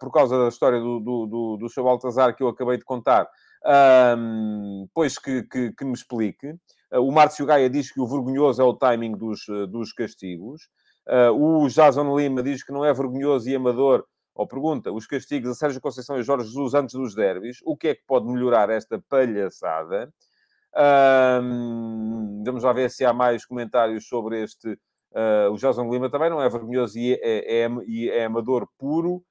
por 0.00 0.12
causa 0.12 0.38
da 0.38 0.48
história 0.48 0.78
do, 0.78 1.00
do, 1.00 1.26
do, 1.26 1.56
do 1.56 1.68
seu 1.68 1.82
Baltazar 1.82 2.34
que 2.36 2.42
eu 2.44 2.48
acabei 2.48 2.78
de 2.78 2.84
contar, 2.84 3.28
um, 3.64 4.86
pois 4.92 5.18
que, 5.18 5.42
que, 5.44 5.72
que, 5.72 5.84
me 5.84 5.92
explique. 5.92 6.50
Uh, 6.92 7.00
o 7.00 7.10
Márcio 7.10 7.46
Gaia 7.46 7.70
diz 7.70 7.90
que 7.90 8.00
o 8.00 8.06
vergonhoso 8.06 8.60
é 8.60 8.64
o 8.64 8.74
timing 8.74 9.12
dos, 9.12 9.48
uh, 9.48 9.66
dos 9.66 9.92
castigos. 9.92 10.68
Uh, 11.06 11.32
o 11.32 11.68
Jason 11.68 12.16
Lima 12.16 12.42
diz 12.42 12.62
que 12.62 12.72
não 12.72 12.84
é 12.84 12.92
vergonhoso 12.92 13.48
e 13.48 13.54
amador. 13.54 14.04
Ou 14.34 14.46
pergunta, 14.48 14.92
os 14.92 15.06
castigos 15.06 15.50
a 15.50 15.54
Sérgio 15.54 15.80
Conceição 15.80 16.18
e 16.18 16.22
Jorge 16.22 16.48
Jesus 16.48 16.74
antes 16.74 16.94
dos 16.94 17.14
derbys, 17.14 17.58
o 17.64 17.76
que 17.76 17.88
é 17.88 17.94
que 17.94 18.02
pode 18.04 18.26
melhorar 18.26 18.68
esta 18.68 19.00
palhaçada? 19.08 20.12
Um, 20.76 22.42
vamos 22.44 22.64
lá 22.64 22.72
ver 22.72 22.90
se 22.90 23.04
há 23.04 23.12
mais 23.12 23.46
comentários 23.46 24.08
sobre 24.08 24.42
este. 24.42 24.72
Uh, 25.12 25.52
o 25.52 25.56
Jason 25.56 25.88
Lima 25.88 26.10
também 26.10 26.28
não 26.28 26.42
é 26.42 26.48
vergonhoso 26.48 26.98
e 26.98 27.14
é, 27.14 27.20
é, 27.22 27.68
é, 27.68 28.18
é 28.18 28.24
amador 28.24 28.66
puro. 28.76 29.24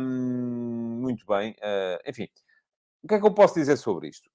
Um, 0.00 1.00
muito 1.02 1.26
bem. 1.26 1.50
Uh, 1.50 2.08
enfim, 2.08 2.28
o 3.08 3.10
que 3.10 3.14
é 3.14 3.20
que 3.20 3.26
eu 3.26 3.32
posso 3.32 3.54
dizer 3.54 3.78
sobre 3.78 4.08
isto? 4.08 4.28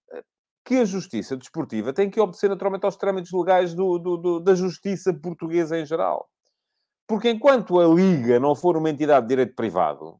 que 0.65 0.77
a 0.77 0.85
justiça 0.85 1.35
desportiva 1.35 1.91
tem 1.91 2.09
que 2.09 2.19
obedecer 2.19 2.49
naturalmente 2.49 2.85
aos 2.85 2.95
trâmites 2.95 3.31
legais 3.33 3.73
do, 3.73 3.99
do, 3.99 4.17
do, 4.17 4.39
da 4.39 4.55
justiça 4.55 5.13
portuguesa 5.13 5.77
em 5.77 5.85
geral. 5.85 6.29
Porque 7.05 7.29
enquanto 7.29 7.79
a 7.79 7.85
Liga 7.85 8.39
não 8.39 8.55
for 8.55 8.77
uma 8.77 8.89
entidade 8.89 9.25
de 9.25 9.29
direito 9.29 9.55
privado, 9.55 10.11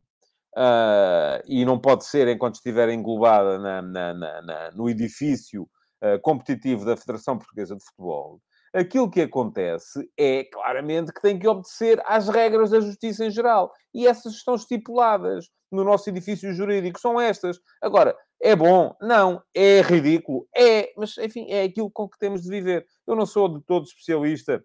uh, 0.56 1.42
e 1.46 1.64
não 1.66 1.80
pode 1.80 2.06
ser 2.06 2.28
enquanto 2.28 2.56
estiver 2.56 2.90
englobada 2.90 3.58
na, 3.58 3.82
na, 3.82 4.14
na, 4.14 4.72
no 4.72 4.90
edifício 4.90 5.64
uh, 5.64 6.20
competitivo 6.22 6.86
da 6.86 6.98
Federação 6.98 7.38
Portuguesa 7.38 7.76
de 7.76 7.84
Futebol, 7.84 8.42
aquilo 8.74 9.10
que 9.10 9.22
acontece 9.22 10.10
é 10.18 10.44
claramente 10.46 11.14
que 11.14 11.22
tem 11.22 11.38
que 11.38 11.48
obedecer 11.48 12.02
às 12.06 12.28
regras 12.28 12.72
da 12.72 12.80
justiça 12.80 13.26
em 13.26 13.32
geral. 13.32 13.72
E 13.94 14.08
essas 14.08 14.34
estão 14.34 14.56
estipuladas 14.56 15.50
no 15.72 15.84
nosso 15.84 16.10
edifício 16.10 16.54
jurídico, 16.54 17.00
são 17.00 17.20
estas. 17.20 17.60
Agora, 17.82 18.16
é 18.42 18.56
bom? 18.56 18.96
Não. 19.02 19.42
É 19.54 19.82
ridículo? 19.82 20.48
É. 20.56 20.92
Mas, 20.98 21.18
enfim, 21.18 21.46
é 21.50 21.64
aquilo 21.64 21.90
com 21.90 22.10
que 22.10 22.18
temos 22.18 22.42
de 22.42 22.50
viver. 22.50 22.86
Eu 23.08 23.16
não 23.16 23.26
sou 23.26 23.48
de 23.48 23.64
todo 23.66 23.86
especialista 23.86 24.64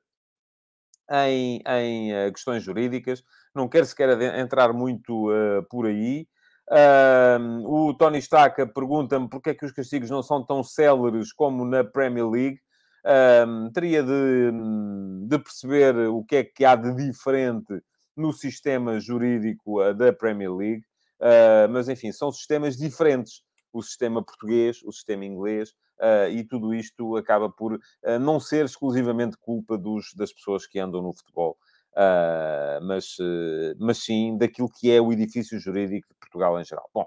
em, 1.11 1.63
em 1.67 2.13
uh, 2.13 2.33
questões 2.33 2.63
jurídicas, 2.63 3.23
não 3.55 3.69
quero 3.69 3.87
sequer 3.87 4.21
entrar 4.39 4.73
muito 4.73 5.31
uh, 5.31 5.63
por 5.71 5.87
aí. 5.87 6.27
Uh, 6.71 7.89
o 7.89 7.95
Tony 7.95 8.19
Staca 8.19 8.67
pergunta-me 8.67 9.29
porque 9.29 9.51
é 9.51 9.55
que 9.55 9.65
os 9.65 9.73
castigos 9.73 10.11
não 10.11 10.23
são 10.23 10.45
tão 10.45 10.63
céleres 10.63 11.33
como 11.33 11.65
na 11.65 11.83
Premier 11.83 12.29
League. 12.29 12.61
Teria 13.73 14.03
de, 14.03 14.51
de, 15.27 15.39
perceber 15.39 15.97
o 16.09 16.25
que 16.25 16.37
é 16.37 16.45
que 16.45 16.65
há 16.65 16.75
de 16.75 16.95
diferente 16.95 17.83
no 18.19 18.33
sistema 18.33 18.99
jurídico 18.99 19.81
uh, 19.81 19.95
da 19.95 20.13
Premier 20.13 20.53
League. 20.53 20.83
Uh, 21.21 21.71
mas, 21.71 21.89
enfim, 21.89 22.11
são 22.13 22.33
sistemas 22.33 22.77
diferentes. 22.77 23.43
O 23.73 23.83
sistema 23.83 24.23
português, 24.23 24.83
o 24.83 24.91
sistema 24.91 25.25
inglês, 25.25 25.71
uh, 26.01 26.29
e 26.31 26.43
tudo 26.45 26.75
isto 26.75 27.17
acaba 27.17 27.49
por 27.49 27.75
uh, 27.75 28.19
não 28.21 28.41
ser 28.41 28.65
exclusivamente 28.65 29.37
culpa 29.39 29.79
dos, 29.79 30.13
das 30.15 30.33
pessoas 30.33 30.67
que 30.67 30.79
andam 30.79 31.01
no 31.01 31.15
futebol, 31.15 31.57
mas, 32.81 33.17
mas 33.77 33.99
sim 34.05 34.39
daquilo 34.39 34.69
que 34.69 34.89
é 34.89 35.01
o 35.01 35.13
edifício 35.13 35.59
jurídico 35.59 36.07
de 36.09 36.15
Portugal 36.21 36.61
em 36.61 36.65
geral. 36.65 36.89
Bom, 36.95 37.05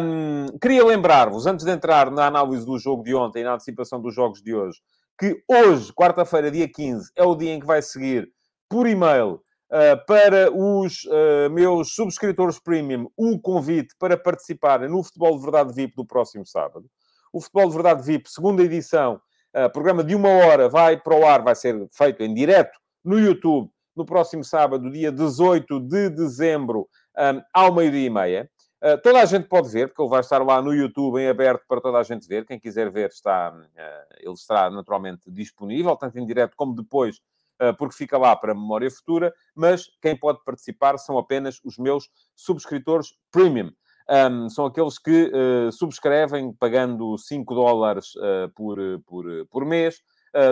um, 0.00 0.58
queria 0.58 0.84
lembrar-vos, 0.84 1.46
antes 1.46 1.64
de 1.64 1.70
entrar 1.70 2.10
na 2.10 2.26
análise 2.26 2.64
do 2.64 2.78
jogo 2.78 3.02
de 3.02 3.14
ontem 3.14 3.40
e 3.40 3.44
na 3.44 3.54
antecipação 3.54 4.00
dos 4.00 4.14
jogos 4.14 4.42
de 4.42 4.54
hoje, 4.54 4.78
que 5.18 5.42
hoje, 5.48 5.92
quarta-feira, 5.92 6.50
dia 6.50 6.68
15, 6.68 7.10
é 7.16 7.24
o 7.24 7.34
dia 7.34 7.52
em 7.52 7.60
que 7.60 7.66
vai 7.66 7.80
seguir 7.82 8.28
por 8.68 8.86
e-mail 8.86 9.40
Uh, 9.70 9.98
para 10.06 10.52
os 10.52 11.04
uh, 11.04 11.50
meus 11.50 11.94
subscritores 11.94 12.60
premium 12.60 13.08
o 13.16 13.40
convite 13.40 13.92
para 13.98 14.16
participarem 14.16 14.88
no 14.88 15.02
Futebol 15.02 15.36
de 15.36 15.42
Verdade 15.42 15.74
VIP 15.74 15.96
do 15.96 16.06
próximo 16.06 16.46
sábado. 16.46 16.84
O 17.32 17.40
Futebol 17.40 17.68
de 17.68 17.74
Verdade 17.74 18.02
VIP, 18.04 18.30
segunda 18.30 18.62
edição, 18.62 19.20
uh, 19.56 19.72
programa 19.72 20.04
de 20.04 20.14
uma 20.14 20.28
hora, 20.28 20.68
vai 20.68 21.00
para 21.00 21.18
o 21.18 21.26
ar, 21.26 21.42
vai 21.42 21.56
ser 21.56 21.88
feito 21.90 22.22
em 22.22 22.32
direto 22.32 22.78
no 23.02 23.18
YouTube 23.18 23.68
no 23.96 24.04
próximo 24.04 24.42
sábado, 24.44 24.90
dia 24.90 25.12
18 25.12 25.80
de 25.80 26.10
dezembro, 26.10 26.88
um, 27.16 27.42
ao 27.52 27.74
meio-dia 27.74 28.06
e 28.06 28.10
meia. 28.10 28.50
Uh, 28.84 29.00
toda 29.02 29.22
a 29.22 29.24
gente 29.24 29.48
pode 29.48 29.70
ver, 29.70 29.88
porque 29.88 30.02
ele 30.02 30.10
vai 30.10 30.20
estar 30.20 30.44
lá 30.44 30.60
no 30.60 30.74
YouTube 30.74 31.18
em 31.18 31.26
aberto 31.26 31.64
para 31.66 31.80
toda 31.80 31.96
a 31.96 32.02
gente 32.02 32.28
ver. 32.28 32.44
Quem 32.44 32.60
quiser 32.60 32.90
ver, 32.90 33.08
está, 33.08 33.50
uh, 33.50 34.14
ele 34.20 34.34
estará 34.34 34.68
naturalmente 34.68 35.30
disponível, 35.30 35.96
tanto 35.96 36.18
em 36.18 36.26
direto 36.26 36.54
como 36.54 36.74
depois, 36.74 37.16
uh, 37.62 37.74
porque 37.78 37.96
fica 37.96 38.18
lá 38.18 38.36
para 38.36 38.52
memória 38.52 38.90
futura. 38.90 39.32
Mas 39.54 39.86
quem 40.02 40.14
pode 40.14 40.44
participar 40.44 40.98
são 40.98 41.16
apenas 41.16 41.58
os 41.64 41.78
meus 41.78 42.10
subscritores 42.34 43.14
premium 43.32 43.72
um, 44.06 44.50
são 44.50 44.66
aqueles 44.66 44.98
que 44.98 45.32
subscrevem, 45.72 46.52
pagando 46.52 47.16
5 47.16 47.54
dólares 47.54 48.12
por, 48.54 48.76
por, 49.06 49.24
por 49.50 49.64
mês, 49.64 50.02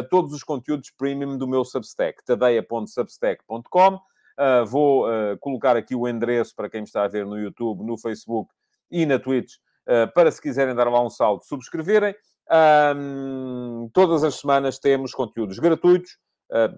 todos 0.09 0.33
os 0.33 0.43
conteúdos 0.43 0.91
premium 0.91 1.37
do 1.37 1.47
meu 1.47 1.63
Substack, 1.63 2.25
tadeia.substack.com. 2.25 4.01
vou 4.67 5.07
colocar 5.41 5.77
aqui 5.77 5.95
o 5.95 6.09
endereço 6.09 6.55
para 6.55 6.69
quem 6.69 6.81
me 6.81 6.87
está 6.87 7.05
a 7.05 7.09
ver 7.09 7.27
no 7.27 7.39
YouTube, 7.39 7.85
no 7.85 7.99
Facebook 7.99 8.51
e 8.91 9.07
na 9.07 9.19
Twitch, 9.19 9.55
para 10.15 10.31
se 10.31 10.41
quiserem 10.41 10.75
dar 10.75 10.89
lá 10.89 11.03
um 11.03 11.11
salto, 11.11 11.47
subscreverem. 11.47 12.15
Um, 12.97 13.89
todas 13.93 14.25
as 14.25 14.35
semanas 14.37 14.79
temos 14.79 15.15
conteúdos 15.15 15.59
gratuitos, 15.59 16.19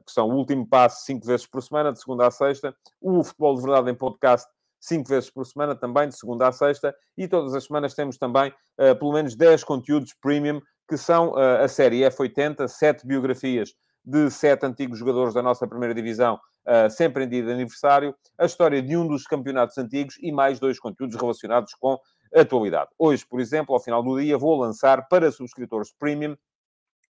que 0.07 0.13
são 0.13 0.29
o 0.29 0.35
último 0.35 0.67
passo, 0.67 1.05
5 1.05 1.27
vezes 1.27 1.47
por 1.47 1.63
semana, 1.63 1.93
de 1.93 2.01
segunda 2.01 2.27
a 2.27 2.31
sexta, 2.31 2.75
o 3.01 3.25
Futebol 3.25 3.57
de 3.57 3.63
Verdade 3.63 3.91
em 3.91 3.95
podcast 3.95 4.49
cinco 4.85 5.09
vezes 5.09 5.31
por 5.31 5.47
semana, 5.47 5.75
também 5.75 6.09
de 6.09 6.17
segunda 6.17 6.47
a 6.47 6.53
sexta, 6.53 6.95
e 7.17 7.27
todas 7.27 7.55
as 7.55 7.65
semanas 7.65 7.95
temos 7.95 8.19
também 8.19 8.53
uh, 8.79 8.95
pelo 8.99 9.13
menos 9.13 9.35
10 9.35 9.65
conteúdos 9.65 10.15
premium, 10.21 10.61
que 10.89 10.97
são 10.97 11.31
uh, 11.31 11.63
a 11.63 11.69
série 11.69 12.01
F80, 12.01 12.69
sete 12.69 13.07
biografias 13.07 13.71
de 14.05 14.31
sete 14.31 14.67
antigos 14.67 14.99
jogadores 14.99 15.33
da 15.33 15.43
nossa 15.43 15.67
primeira 15.67 15.95
divisão, 15.95 16.39
uh, 16.67 16.91
sempre 16.91 17.25
em 17.25 17.29
dia 17.29 17.43
de 17.43 17.53
aniversário, 17.53 18.15
a 18.39 18.45
história 18.45 18.83
de 18.83 18.97
um 18.97 19.07
dos 19.07 19.27
campeonatos 19.27 19.79
antigos 19.79 20.17
e 20.21 20.33
mais 20.33 20.59
dois 20.59 20.79
conteúdos 20.79 21.17
relacionados 21.17 21.75
com 21.75 21.99
atualidade. 22.35 22.91
Hoje, 22.99 23.25
por 23.27 23.41
exemplo, 23.41 23.75
ao 23.75 23.81
final 23.81 24.03
do 24.03 24.21
dia, 24.21 24.37
vou 24.37 24.59
lançar 24.59 25.09
para 25.09 25.31
subscritores 25.31 25.93
premium 25.93 26.37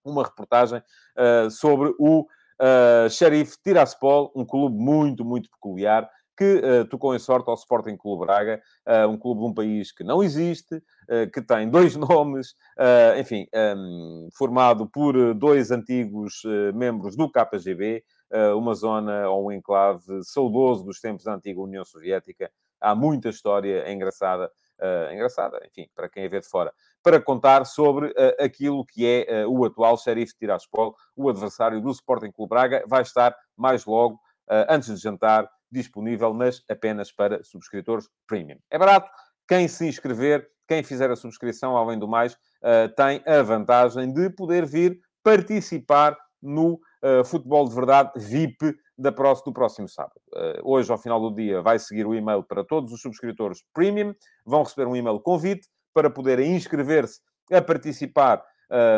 uma 0.05 0.23
reportagem 0.23 0.79
uh, 0.79 1.51
sobre 1.51 1.95
o 1.99 2.27
uh, 2.61 3.09
Sheriff 3.09 3.57
Tiraspol, 3.63 4.31
um 4.35 4.45
clube 4.45 4.77
muito, 4.77 5.25
muito 5.25 5.51
peculiar, 5.51 6.09
que 6.37 6.57
uh, 6.57 6.85
tocou 6.87 7.15
em 7.15 7.19
sorte 7.19 7.49
ao 7.49 7.55
Sporting 7.55 7.97
Clube 7.97 8.27
Braga, 8.27 8.61
uh, 8.87 9.09
um 9.09 9.17
clube 9.17 9.41
de 9.41 9.47
um 9.47 9.55
país 9.55 9.93
que 9.93 10.03
não 10.03 10.23
existe, 10.23 10.77
uh, 10.77 11.31
que 11.33 11.41
tem 11.41 11.69
dois 11.69 11.95
nomes, 11.97 12.55
enfim, 13.19 13.47
um, 13.77 14.29
formado 14.37 14.89
por 14.89 15.35
dois 15.35 15.71
antigos 15.71 16.43
membros 16.75 17.17
do 17.17 17.31
KGB, 17.31 18.03
uma 18.57 18.75
zona 18.75 19.29
ou 19.29 19.47
um 19.47 19.53
enclave 19.53 20.23
saudoso 20.23 20.85
dos 20.85 21.01
tempos 21.01 21.25
da 21.25 21.35
antiga 21.35 21.61
União 21.61 21.85
Soviética. 21.85 22.51
Há 22.81 22.95
muita 22.95 23.29
história 23.29 23.91
engraçada, 23.91 24.51
engraçada, 25.13 25.61
enfim, 25.67 25.89
para 25.95 26.09
quem 26.09 26.27
a 26.27 26.29
vê 26.29 26.41
de 26.41 26.49
fora, 26.49 26.73
para 27.03 27.21
contar 27.21 27.65
sobre 27.65 28.13
aquilo 28.39 28.85
que 28.85 29.07
é 29.07 29.47
o 29.47 29.65
atual 29.65 29.97
Sheriff 29.97 30.35
Tiraspol, 30.37 30.95
o 31.17 31.29
adversário 31.29 31.81
do 31.81 31.91
Sporting 31.91 32.31
Clube 32.31 32.51
Braga, 32.51 32.85
vai 32.87 33.03
estar 33.03 33.35
mais 33.57 33.85
logo, 33.87 34.19
antes 34.69 34.95
de 34.95 35.01
jantar, 35.01 35.49
disponível, 35.71 36.35
mas 36.35 36.63
apenas 36.69 37.11
para 37.11 37.43
subscritores 37.43 38.09
premium. 38.27 38.59
É 38.71 38.79
barato. 38.79 39.11
Quem 39.49 39.67
se 39.67 39.87
inscrever, 39.87 40.49
quem 40.69 40.83
fizer 40.83 41.11
a 41.11 41.17
subscrição, 41.17 41.77
além 41.77 41.99
do 41.99 42.07
mais, 42.07 42.37
tem 42.97 43.23
a 43.27 43.43
vantagem 43.43 44.13
de 44.13 44.31
poder 44.31 44.67
vir 44.67 45.01
participar 45.23 46.17
no 46.43 46.79
uh, 47.05 47.25
Futebol 47.25 47.69
de 47.69 47.75
Verdade 47.75 48.13
VIP 48.17 48.75
da 48.97 49.13
próximo, 49.13 49.47
do 49.47 49.53
próximo 49.53 49.89
sábado. 49.89 50.21
Uh, 50.33 50.61
hoje, 50.63 50.91
ao 50.91 50.99
final 50.99 51.21
do 51.21 51.35
dia, 51.35 51.61
vai 51.61 51.79
seguir 51.79 52.07
o 52.07 52.15
e-mail 52.15 52.43
para 52.43 52.65
todos 52.65 52.93
os 52.93 53.01
subscritores 53.01 53.63
premium. 53.75 54.15
Vão 54.47 54.63
receber 54.63 54.89
um 54.89 54.97
e-mail 54.97 55.21
convite 55.21 55.69
para 55.93 56.09
poderem 56.09 56.57
inscrever-se 56.57 57.21
a 57.53 57.61
participar 57.61 58.43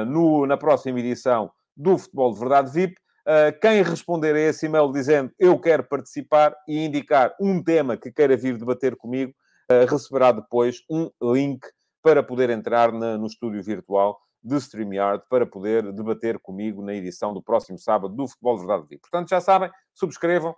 no, 0.07 0.47
na 0.47 0.57
próxima 0.57 0.99
edição 1.01 1.51
do 1.77 1.99
Futebol 1.99 2.33
de 2.33 2.39
Verdade 2.39 2.71
VIP. 2.71 2.97
Uh, 3.27 3.51
quem 3.61 3.83
responder 3.83 4.37
a 4.37 4.39
esse 4.39 4.67
e-mail 4.67 4.93
dizendo 4.93 5.33
eu 5.37 5.59
quero 5.59 5.83
participar 5.83 6.55
e 6.69 6.85
indicar 6.85 7.35
um 7.41 7.61
tema 7.61 7.97
que 7.97 8.13
queira 8.13 8.37
vir 8.37 8.57
debater 8.57 8.95
comigo, 8.97 9.33
uh, 9.69 9.85
receberá 9.91 10.31
depois 10.31 10.77
um 10.89 11.11
link 11.21 11.61
para 12.03 12.23
poder 12.23 12.51
entrar 12.51 12.93
na, 12.93 13.19
no 13.19 13.27
estúdio 13.27 13.61
virtual 13.65 14.17
de 14.47 14.57
StreamYard 14.57 15.25
para 15.29 15.45
poder 15.45 15.93
debater 15.93 16.39
comigo 16.39 16.81
na 16.83 16.95
edição 16.95 17.35
do 17.35 17.43
próximo 17.43 17.79
sábado 17.79 18.15
do 18.15 18.29
Futebol 18.29 18.59
Verdade 18.59 18.87
VIP. 18.89 19.03
Portanto, 19.03 19.29
já 19.29 19.41
sabem, 19.41 19.69
subscrevam, 19.93 20.55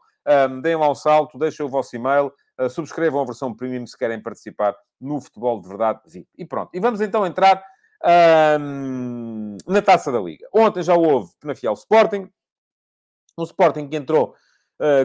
um, 0.50 0.61
deem 0.61 0.76
lá 0.76 0.90
um 0.90 0.95
salto, 0.95 1.38
deixem 1.38 1.64
o 1.64 1.68
vosso 1.71 1.97
e-mail, 1.97 2.30
uh, 2.61 2.68
subscrevam 2.68 3.23
a 3.23 3.25
versão 3.25 3.54
premium 3.54 3.87
se 3.87 3.97
querem 3.97 4.23
participar 4.23 4.76
no 5.00 5.21
Futebol 5.21 5.62
de 5.62 5.68
Verdade 5.68 6.00
VIP. 6.07 6.28
E 6.37 6.45
pronto. 6.45 6.68
E 6.75 6.80
vamos 6.80 7.00
então 7.00 7.26
entrar 7.26 7.64
um, 8.61 9.57
na 9.66 9.80
Taça 9.80 10.12
da 10.12 10.21
Liga. 10.21 10.47
Ontem 10.52 10.83
já 10.83 10.95
houve 10.95 11.33
Penafiel 11.40 11.73
Sporting, 11.73 12.30
um 13.38 13.42
Sporting 13.45 13.88
que 13.88 13.97
entrou 13.97 14.35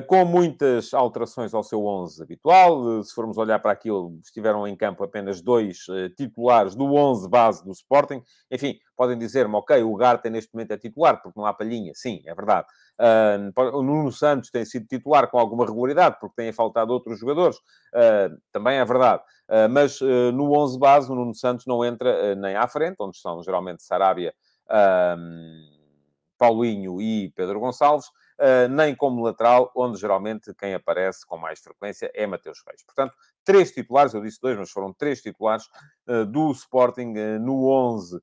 com 0.07 0.23
muitas 0.23 0.93
alterações 0.93 1.53
ao 1.53 1.63
seu 1.63 1.83
11 1.83 2.21
habitual. 2.21 2.79
Uh, 2.79 3.03
se 3.03 3.13
formos 3.13 3.37
olhar 3.37 3.57
para 3.59 3.71
aquilo, 3.71 4.19
estiveram 4.23 4.67
em 4.67 4.75
campo 4.75 5.03
apenas 5.03 5.41
dois 5.41 5.87
uh, 5.87 6.09
titulares 6.09 6.75
do 6.75 6.93
11 6.93 7.27
base 7.27 7.63
do 7.65 7.71
Sporting. 7.71 8.21
Enfim, 8.51 8.77
podem 8.95 9.17
dizer-me, 9.17 9.55
ok, 9.55 9.81
o 9.81 9.95
Garta 9.95 10.29
neste 10.29 10.53
momento 10.53 10.71
é 10.71 10.77
titular, 10.77 11.21
porque 11.21 11.39
não 11.39 11.47
há 11.47 11.53
palhinha. 11.53 11.91
Sim, 11.95 12.21
é 12.25 12.35
verdade. 12.35 12.67
o 13.73 13.81
Nuno 13.81 14.11
Santos 14.11 14.51
tem 14.51 14.63
sido 14.63 14.85
titular 14.85 15.27
com 15.29 15.39
alguma 15.39 15.65
regularidade, 15.65 16.17
porque 16.19 16.35
têm 16.35 16.53
faltado 16.53 16.93
outros 16.93 17.19
jogadores. 17.19 17.57
também 18.51 18.77
é 18.77 18.85
verdade. 18.85 19.23
mas 19.71 19.99
no 20.33 20.55
11 20.55 20.79
base, 20.79 21.11
o 21.11 21.15
Nuno 21.15 21.33
Santos 21.33 21.65
não 21.65 21.83
entra 21.83 22.35
nem 22.35 22.55
à 22.55 22.67
frente, 22.67 22.97
onde 22.99 23.17
estão 23.17 23.41
geralmente 23.41 23.81
Sarabia, 23.81 24.33
Paulinho 26.37 27.01
e 27.01 27.31
Pedro 27.35 27.59
Gonçalves, 27.59 28.07
nem 28.69 28.95
como 28.95 29.23
lateral, 29.23 29.71
onde 29.75 29.99
geralmente 29.99 30.53
quem 30.55 30.73
aparece 30.73 31.25
com 31.25 31.37
mais 31.37 31.59
frequência 31.59 32.11
é 32.13 32.25
Mateus 32.25 32.59
Reis. 32.67 32.83
Portanto, 32.83 33.13
três 33.43 33.71
titulares, 33.71 34.13
eu 34.13 34.21
disse 34.21 34.39
dois, 34.41 34.57
mas 34.57 34.71
foram 34.71 34.93
três 34.93 35.21
titulares 35.21 35.65
uh, 36.07 36.25
do 36.25 36.51
Sporting 36.51 37.13
uh, 37.13 37.39
no 37.39 37.67
11 37.69 38.19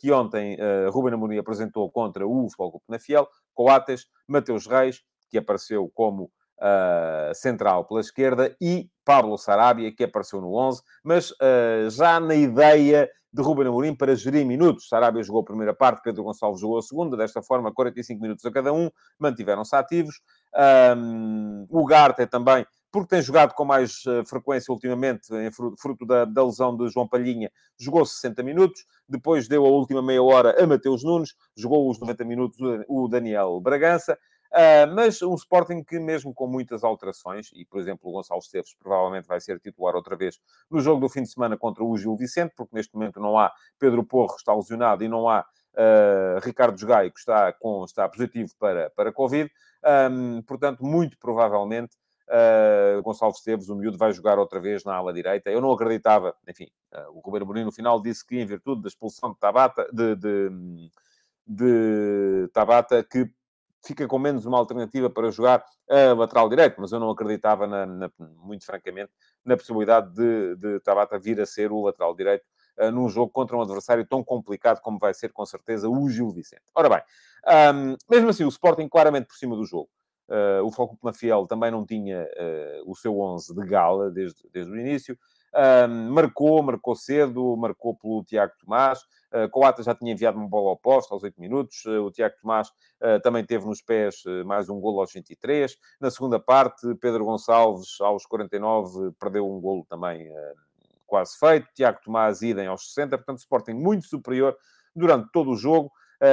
que 0.00 0.10
ontem 0.10 0.56
Ruben 0.90 1.12
Amorim 1.12 1.36
apresentou 1.36 1.90
contra 1.90 2.26
o 2.26 2.44
Futebol 2.44 2.70
Clube 2.70 2.84
na 2.88 2.98
Fiel, 2.98 3.28
Coates, 3.52 4.06
Mateus 4.26 4.66
Reis, 4.66 5.02
que 5.28 5.36
apareceu 5.36 5.90
como 5.92 6.32
uh, 6.58 7.34
central 7.34 7.84
pela 7.84 8.00
esquerda, 8.00 8.54
e 8.60 8.88
Pablo 9.04 9.36
Sarabia, 9.38 9.94
que 9.94 10.04
apareceu 10.04 10.40
no 10.40 10.54
11, 10.54 10.82
mas 11.04 11.30
uh, 11.30 11.90
já 11.90 12.18
na 12.18 12.34
ideia 12.34 13.08
de 13.36 13.42
Ruben 13.42 13.68
Amorim 13.68 13.94
para 13.94 14.16
gerir 14.16 14.46
minutos. 14.46 14.88
Sarabia 14.88 15.22
jogou 15.22 15.42
a 15.42 15.44
primeira 15.44 15.74
parte, 15.74 16.02
Pedro 16.02 16.24
Gonçalves 16.24 16.60
jogou 16.60 16.78
a 16.78 16.82
segunda, 16.82 17.16
desta 17.16 17.42
forma 17.42 17.72
45 17.72 18.20
minutos 18.20 18.44
a 18.46 18.50
cada 18.50 18.72
um, 18.72 18.90
mantiveram-se 19.18 19.76
ativos. 19.76 20.20
Um, 20.96 21.66
o 21.68 21.84
Garte 21.84 22.26
também, 22.26 22.66
porque 22.90 23.10
tem 23.10 23.20
jogado 23.20 23.52
com 23.52 23.64
mais 23.64 24.06
uh, 24.06 24.24
frequência 24.24 24.72
ultimamente, 24.72 25.28
fruto, 25.52 25.76
fruto 25.78 26.06
da, 26.06 26.24
da, 26.24 26.44
lesão 26.44 26.74
de 26.74 26.88
João 26.88 27.06
Palhinha, 27.06 27.50
jogou 27.78 28.06
60 28.06 28.42
minutos, 28.42 28.86
depois 29.06 29.46
deu 29.46 29.66
a 29.66 29.68
última 29.68 30.00
meia 30.00 30.22
hora 30.22 30.56
a 30.58 30.66
Mateus 30.66 31.04
Nunes, 31.04 31.34
jogou 31.54 31.90
os 31.90 32.00
90 32.00 32.24
minutos 32.24 32.58
o 32.88 33.06
Daniel 33.06 33.60
Bragança. 33.60 34.18
Uh, 34.56 34.88
mas 34.94 35.20
um 35.20 35.34
Sporting 35.34 35.84
que, 35.84 35.98
mesmo 35.98 36.32
com 36.32 36.46
muitas 36.46 36.82
alterações, 36.82 37.50
e 37.52 37.66
por 37.66 37.78
exemplo, 37.78 38.08
o 38.08 38.12
Gonçalo 38.12 38.40
Esteves 38.40 38.74
provavelmente 38.74 39.28
vai 39.28 39.38
ser 39.38 39.60
titular 39.60 39.94
outra 39.94 40.16
vez 40.16 40.40
no 40.70 40.80
jogo 40.80 40.98
do 40.98 41.10
fim 41.10 41.22
de 41.22 41.30
semana 41.30 41.58
contra 41.58 41.84
o 41.84 41.94
Gil 41.98 42.16
Vicente, 42.16 42.54
porque 42.56 42.74
neste 42.74 42.94
momento 42.94 43.20
não 43.20 43.38
há 43.38 43.52
Pedro 43.78 44.02
Porro, 44.02 44.34
está 44.34 44.54
lesionado, 44.54 45.04
e 45.04 45.08
não 45.08 45.28
há 45.28 45.44
uh, 45.74 46.40
Ricardo 46.42 46.78
Jogai, 46.78 47.10
que 47.10 47.18
está, 47.18 47.52
com, 47.52 47.84
está 47.84 48.08
positivo 48.08 48.50
para, 48.58 48.88
para 48.96 49.12
Covid. 49.12 49.50
Um, 50.10 50.40
portanto, 50.40 50.82
muito 50.82 51.18
provavelmente, 51.18 51.94
uh, 52.28 53.02
Gonçalo 53.02 53.32
Esteves, 53.32 53.68
o 53.68 53.76
miúdo, 53.76 53.98
vai 53.98 54.10
jogar 54.12 54.38
outra 54.38 54.58
vez 54.58 54.84
na 54.84 54.94
ala 54.94 55.12
direita. 55.12 55.50
Eu 55.50 55.60
não 55.60 55.70
acreditava, 55.70 56.34
enfim, 56.48 56.68
uh, 56.94 57.10
o 57.12 57.20
Roberto 57.20 57.44
Bonino 57.44 57.66
no 57.66 57.72
final 57.72 58.00
disse 58.00 58.26
que, 58.26 58.38
em 58.38 58.46
virtude 58.46 58.80
da 58.80 58.88
expulsão 58.88 59.32
de 59.32 59.38
Tabata, 59.38 59.86
de, 59.92 60.16
de, 60.16 60.90
de 61.46 62.48
Tabata, 62.54 63.04
que 63.04 63.30
fica 63.84 64.06
com 64.06 64.18
menos 64.18 64.46
uma 64.46 64.58
alternativa 64.58 65.08
para 65.08 65.30
jogar 65.30 65.64
a 65.88 66.12
lateral 66.14 66.48
direito, 66.48 66.80
mas 66.80 66.92
eu 66.92 67.00
não 67.00 67.10
acreditava, 67.10 67.66
na, 67.66 67.86
na, 67.86 68.10
muito 68.18 68.64
francamente, 68.64 69.10
na 69.44 69.56
possibilidade 69.56 70.12
de, 70.12 70.56
de 70.56 70.80
Tabata 70.80 71.18
vir 71.18 71.40
a 71.40 71.46
ser 71.46 71.70
o 71.72 71.82
lateral 71.82 72.14
direito 72.14 72.44
uh, 72.78 72.90
num 72.90 73.08
jogo 73.08 73.30
contra 73.30 73.56
um 73.56 73.62
adversário 73.62 74.06
tão 74.06 74.22
complicado 74.22 74.80
como 74.80 74.98
vai 74.98 75.14
ser, 75.14 75.32
com 75.32 75.46
certeza, 75.46 75.88
o 75.88 76.08
Gil 76.08 76.30
Vicente. 76.30 76.64
Ora 76.74 76.88
bem, 76.88 77.02
um, 77.74 77.96
mesmo 78.10 78.30
assim, 78.30 78.44
o 78.44 78.48
Sporting 78.48 78.88
claramente 78.88 79.26
por 79.26 79.36
cima 79.36 79.56
do 79.56 79.64
jogo. 79.64 79.88
Uh, 80.28 80.64
o 80.64 80.72
Foco 80.72 80.98
Fiel 81.12 81.46
também 81.46 81.70
não 81.70 81.86
tinha 81.86 82.22
uh, 82.22 82.90
o 82.90 82.96
seu 82.96 83.16
11 83.18 83.54
de 83.54 83.64
gala 83.64 84.10
desde, 84.10 84.40
desde 84.52 84.72
o 84.72 84.76
início. 84.76 85.16
Um, 85.54 86.10
marcou, 86.10 86.62
marcou 86.62 86.96
cedo, 86.96 87.56
marcou 87.56 87.94
pelo 87.94 88.24
Tiago 88.24 88.52
Tomás. 88.58 89.00
Uh, 89.36 89.50
Coata 89.50 89.82
já 89.82 89.94
tinha 89.94 90.12
enviado 90.12 90.38
uma 90.38 90.48
bola 90.48 90.70
ao 90.70 90.76
posto 90.78 91.12
aos 91.12 91.22
8 91.22 91.38
minutos. 91.38 91.84
Uh, 91.84 92.04
o 92.04 92.10
Tiago 92.10 92.36
Tomás 92.40 92.68
uh, 92.68 93.20
também 93.22 93.44
teve 93.44 93.66
nos 93.66 93.82
pés 93.82 94.22
mais 94.46 94.70
um 94.70 94.80
golo 94.80 95.00
aos 95.00 95.12
23. 95.12 95.76
Na 96.00 96.10
segunda 96.10 96.40
parte, 96.40 96.94
Pedro 96.94 97.26
Gonçalves, 97.26 98.00
aos 98.00 98.24
49, 98.24 99.12
perdeu 99.20 99.46
um 99.46 99.60
golo 99.60 99.84
também 99.88 100.30
quase 101.06 101.38
feito. 101.38 101.68
Tiago 101.74 101.98
Tomás, 102.02 102.40
idem 102.40 102.66
aos 102.66 102.88
60. 102.94 103.18
Portanto, 103.18 103.38
Sporting 103.38 103.74
muito 103.74 104.06
superior 104.06 104.56
durante 104.94 105.30
todo 105.30 105.50
o 105.50 105.56
jogo. 105.56 105.90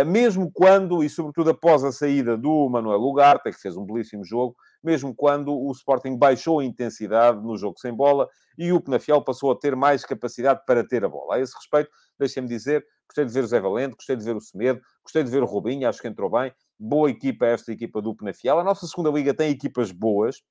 mesmo 0.08 0.50
quando, 0.54 1.04
e 1.04 1.10
sobretudo 1.10 1.50
após 1.50 1.84
a 1.84 1.92
saída 1.92 2.38
do 2.38 2.70
Manuel 2.70 3.02
Ugarte, 3.02 3.52
que 3.52 3.62
fez 3.62 3.76
um 3.76 3.86
belíssimo 3.86 4.24
jogo, 4.24 4.56
mesmo 4.84 5.16
quando 5.16 5.54
o 5.54 5.72
Sporting 5.72 6.18
baixou 6.18 6.60
a 6.60 6.66
intensidade 6.66 7.42
no 7.42 7.58
jogo 7.58 7.80
sem 7.80 7.94
bola 7.94 8.28
e 8.58 8.72
o 8.72 8.82
Penafiel 8.82 9.24
passou 9.24 9.52
a 9.52 9.56
ter 9.56 9.76
mais 9.76 10.04
capacidade 10.06 10.62
para 10.66 10.86
ter 10.86 11.04
a 11.06 11.10
bola. 11.10 11.36
A 11.36 11.40
esse 11.40 11.56
respeito, 11.56 11.90
deixem-me 12.20 12.48
dizer, 12.48 12.86
gostei 13.08 13.26
de 13.26 13.32
ver 13.32 13.44
o 13.44 13.48
Zé 13.48 13.60
Valente, 13.60 13.96
gostei 13.96 14.16
de 14.16 14.24
ver 14.24 14.36
o 14.36 14.42
Semedo, 14.42 14.82
gostei 15.04 15.24
de 15.24 15.30
ver 15.30 15.42
o 15.42 15.46
Robinho, 15.46 15.88
acho 15.88 16.02
que 16.02 16.08
entrou 16.08 16.30
bem. 16.30 16.54
Boa 16.78 17.10
equipa 17.10 17.46
esta 17.46 17.72
equipa 17.72 18.02
do 18.02 18.16
Penafiel. 18.16 18.60
A 18.60 18.64
nossa 18.64 18.86
segunda 18.86 19.10
liga 19.10 19.34
tem 19.34 19.50
equipas 19.50 19.92
boas, 19.92 20.44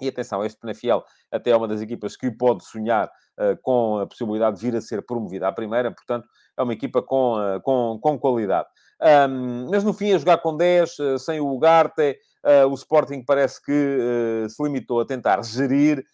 e 0.00 0.08
atenção, 0.08 0.44
este 0.44 0.58
Penafiel 0.58 1.04
até 1.30 1.50
é 1.50 1.56
uma 1.56 1.68
das 1.68 1.80
equipas 1.80 2.16
que 2.16 2.30
pode 2.30 2.64
sonhar 2.64 3.06
uh, 3.06 3.56
com 3.62 3.98
a 3.98 4.06
possibilidade 4.06 4.56
de 4.56 4.62
vir 4.62 4.76
a 4.76 4.80
ser 4.80 5.04
promovida 5.04 5.48
à 5.48 5.52
primeira, 5.52 5.90
portanto, 5.90 6.28
é 6.56 6.62
uma 6.62 6.72
equipa 6.72 7.02
com, 7.02 7.36
uh, 7.36 7.60
com, 7.62 7.98
com 8.00 8.18
qualidade. 8.18 8.68
Um, 9.00 9.70
mas 9.70 9.84
no 9.84 9.92
fim, 9.92 10.12
a 10.12 10.18
jogar 10.18 10.38
com 10.38 10.56
10, 10.56 10.98
uh, 10.98 11.18
sem 11.18 11.40
o 11.40 11.48
Ugarte, 11.48 12.16
Uh, 12.44 12.68
o 12.68 12.74
Sporting 12.74 13.22
parece 13.22 13.62
que 13.62 13.72
uh, 13.72 14.48
se 14.50 14.62
limitou 14.62 15.00
a 15.00 15.06
tentar 15.06 15.42
gerir, 15.42 16.04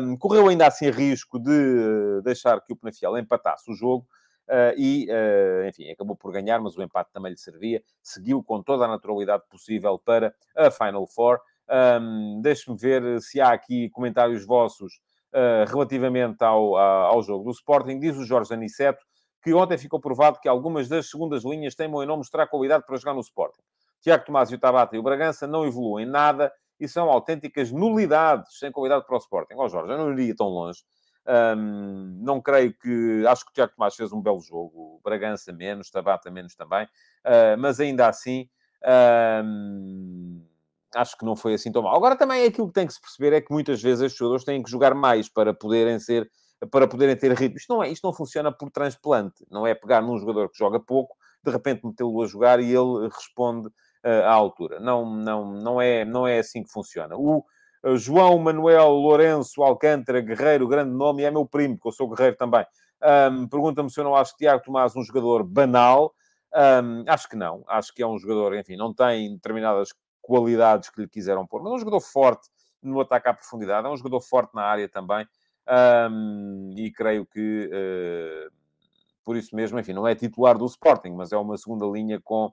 um, 0.00 0.16
correu 0.16 0.48
ainda 0.48 0.68
assim 0.68 0.88
risco 0.88 1.36
de 1.36 1.50
uh, 1.50 2.22
deixar 2.22 2.60
que 2.60 2.72
o 2.72 2.76
Penafiel 2.76 3.18
empatasse 3.18 3.68
o 3.68 3.74
jogo. 3.74 4.06
e, 4.76 5.06
enfim, 5.68 5.90
acabou 5.90 6.16
por 6.16 6.32
ganhar, 6.32 6.60
mas 6.60 6.76
o 6.76 6.82
empate 6.82 7.10
também 7.12 7.30
lhe 7.30 7.38
servia. 7.38 7.82
Seguiu 8.02 8.42
com 8.42 8.60
toda 8.62 8.84
a 8.84 8.88
naturalidade 8.88 9.44
possível 9.48 9.96
para 9.96 10.34
a 10.56 10.70
Final 10.70 11.06
Four. 11.06 11.40
Um, 11.68 12.40
Deixe-me 12.42 12.76
ver 12.76 13.20
se 13.20 13.40
há 13.40 13.52
aqui 13.52 13.88
comentários 13.90 14.44
vossos 14.44 15.00
relativamente 15.68 16.42
ao, 16.42 16.76
ao 16.76 17.22
jogo 17.22 17.44
do 17.44 17.50
Sporting. 17.52 18.00
Diz 18.00 18.16
o 18.16 18.24
Jorge 18.24 18.52
Aniceto 18.52 19.04
que 19.42 19.54
ontem 19.54 19.78
ficou 19.78 20.00
provado 20.00 20.40
que 20.40 20.48
algumas 20.48 20.88
das 20.88 21.08
segundas 21.08 21.44
linhas 21.44 21.74
teimam 21.74 22.02
em 22.02 22.06
não 22.06 22.16
mostrar 22.16 22.46
qualidade 22.46 22.84
para 22.84 22.96
jogar 22.96 23.14
no 23.14 23.20
Sporting. 23.20 23.62
Tiago 24.00 24.24
Tomás 24.24 24.50
e 24.50 24.54
o 24.54 24.58
Tabata 24.58 24.96
e 24.96 24.98
o 24.98 25.02
Bragança 25.02 25.46
não 25.46 25.64
evoluem 25.66 26.06
nada 26.06 26.52
e 26.78 26.88
são 26.88 27.10
autênticas 27.10 27.70
nulidades 27.70 28.58
sem 28.58 28.72
qualidade 28.72 29.06
para 29.06 29.14
o 29.14 29.18
Sporting. 29.18 29.54
Ó 29.56 29.64
oh, 29.64 29.68
Jorge, 29.68 29.92
eu 29.92 29.98
não 29.98 30.12
iria 30.12 30.34
tão 30.34 30.48
longe. 30.48 30.82
Um, 31.26 32.18
não 32.22 32.40
creio 32.40 32.72
que... 32.72 33.24
Acho 33.26 33.44
que 33.44 33.50
o 33.50 33.54
Tiago 33.54 33.74
Tomás 33.74 33.94
fez 33.94 34.12
um 34.12 34.22
belo 34.22 34.40
jogo. 34.40 35.00
Bragança 35.04 35.52
menos, 35.52 35.90
Tabata 35.90 36.30
menos 36.30 36.54
também. 36.54 36.84
Uh, 37.24 37.58
mas 37.58 37.78
ainda 37.78 38.08
assim... 38.08 38.48
Um, 39.44 40.42
acho 40.94 41.16
que 41.16 41.24
não 41.24 41.36
foi 41.36 41.54
assim 41.54 41.70
tão 41.70 41.82
mal. 41.82 41.94
Agora 41.94 42.16
também 42.16 42.44
aquilo 42.44 42.68
que 42.68 42.74
tem 42.74 42.86
que 42.86 42.94
se 42.94 43.00
perceber 43.00 43.34
é 43.34 43.40
que 43.40 43.52
muitas 43.52 43.82
vezes 43.82 44.12
os 44.12 44.18
jogadores 44.18 44.44
têm 44.44 44.62
que 44.62 44.70
jogar 44.70 44.94
mais 44.94 45.28
para 45.28 45.54
poderem 45.54 45.98
ser 45.98 46.30
para 46.70 46.86
poderem 46.86 47.16
ter 47.16 47.32
ritmo. 47.32 47.56
Isto 47.56 47.72
não, 47.74 47.82
é, 47.82 47.88
isto 47.88 48.04
não 48.04 48.12
funciona 48.12 48.52
por 48.52 48.70
transplante, 48.70 49.46
não 49.50 49.66
é 49.66 49.74
pegar 49.74 50.02
num 50.02 50.18
jogador 50.18 50.50
que 50.50 50.58
joga 50.58 50.78
pouco, 50.78 51.16
de 51.42 51.50
repente 51.50 51.86
metê-lo 51.86 52.22
a 52.22 52.26
jogar 52.26 52.60
e 52.60 52.66
ele 52.66 53.08
responde 53.08 53.70
à 54.02 54.32
altura. 54.32 54.80
Não, 54.80 55.04
não, 55.04 55.52
não, 55.52 55.80
é, 55.80 56.04
não 56.04 56.26
é 56.26 56.38
assim 56.38 56.62
que 56.62 56.70
funciona. 56.70 57.16
O 57.16 57.44
uh, 57.84 57.96
João 57.96 58.38
Manuel 58.38 58.90
Lourenço 58.90 59.62
Alcântara 59.62 60.20
Guerreiro, 60.20 60.68
grande 60.68 60.90
nome, 60.90 61.22
é 61.22 61.30
meu 61.30 61.46
primo, 61.46 61.78
que 61.78 61.86
eu 61.86 61.92
sou 61.92 62.08
guerreiro 62.08 62.36
também. 62.36 62.64
Um, 63.02 63.48
Pergunta-me 63.48 63.90
se 63.90 63.98
eu 63.98 64.04
não 64.04 64.14
acho 64.14 64.36
Tiago 64.36 64.62
Tomás 64.62 64.94
um 64.96 65.02
jogador 65.02 65.42
banal. 65.44 66.14
Um, 66.54 67.04
acho 67.06 67.28
que 67.28 67.36
não. 67.36 67.64
Acho 67.68 67.94
que 67.94 68.02
é 68.02 68.06
um 68.06 68.18
jogador, 68.18 68.54
enfim, 68.56 68.76
não 68.76 68.92
tem 68.92 69.34
determinadas 69.34 69.90
qualidades 70.20 70.90
que 70.90 71.00
lhe 71.00 71.08
quiseram 71.08 71.46
pôr, 71.46 71.62
mas 71.62 71.72
é 71.72 71.74
um 71.76 71.78
jogador 71.78 72.00
forte 72.00 72.48
no 72.82 73.00
ataque 73.00 73.28
à 73.28 73.34
profundidade, 73.34 73.86
é 73.86 73.90
um 73.90 73.96
jogador 73.96 74.20
forte 74.20 74.54
na 74.54 74.62
área 74.62 74.88
também. 74.88 75.26
Um, 76.10 76.72
e 76.76 76.90
creio 76.90 77.24
que 77.26 77.70
uh, 77.72 78.60
por 79.24 79.36
isso 79.36 79.54
mesmo, 79.54 79.78
enfim, 79.78 79.92
não 79.92 80.08
é 80.08 80.14
titular 80.14 80.58
do 80.58 80.66
Sporting, 80.66 81.10
mas 81.10 81.30
é 81.30 81.36
uma 81.36 81.56
segunda 81.56 81.86
linha 81.86 82.20
com 82.20 82.52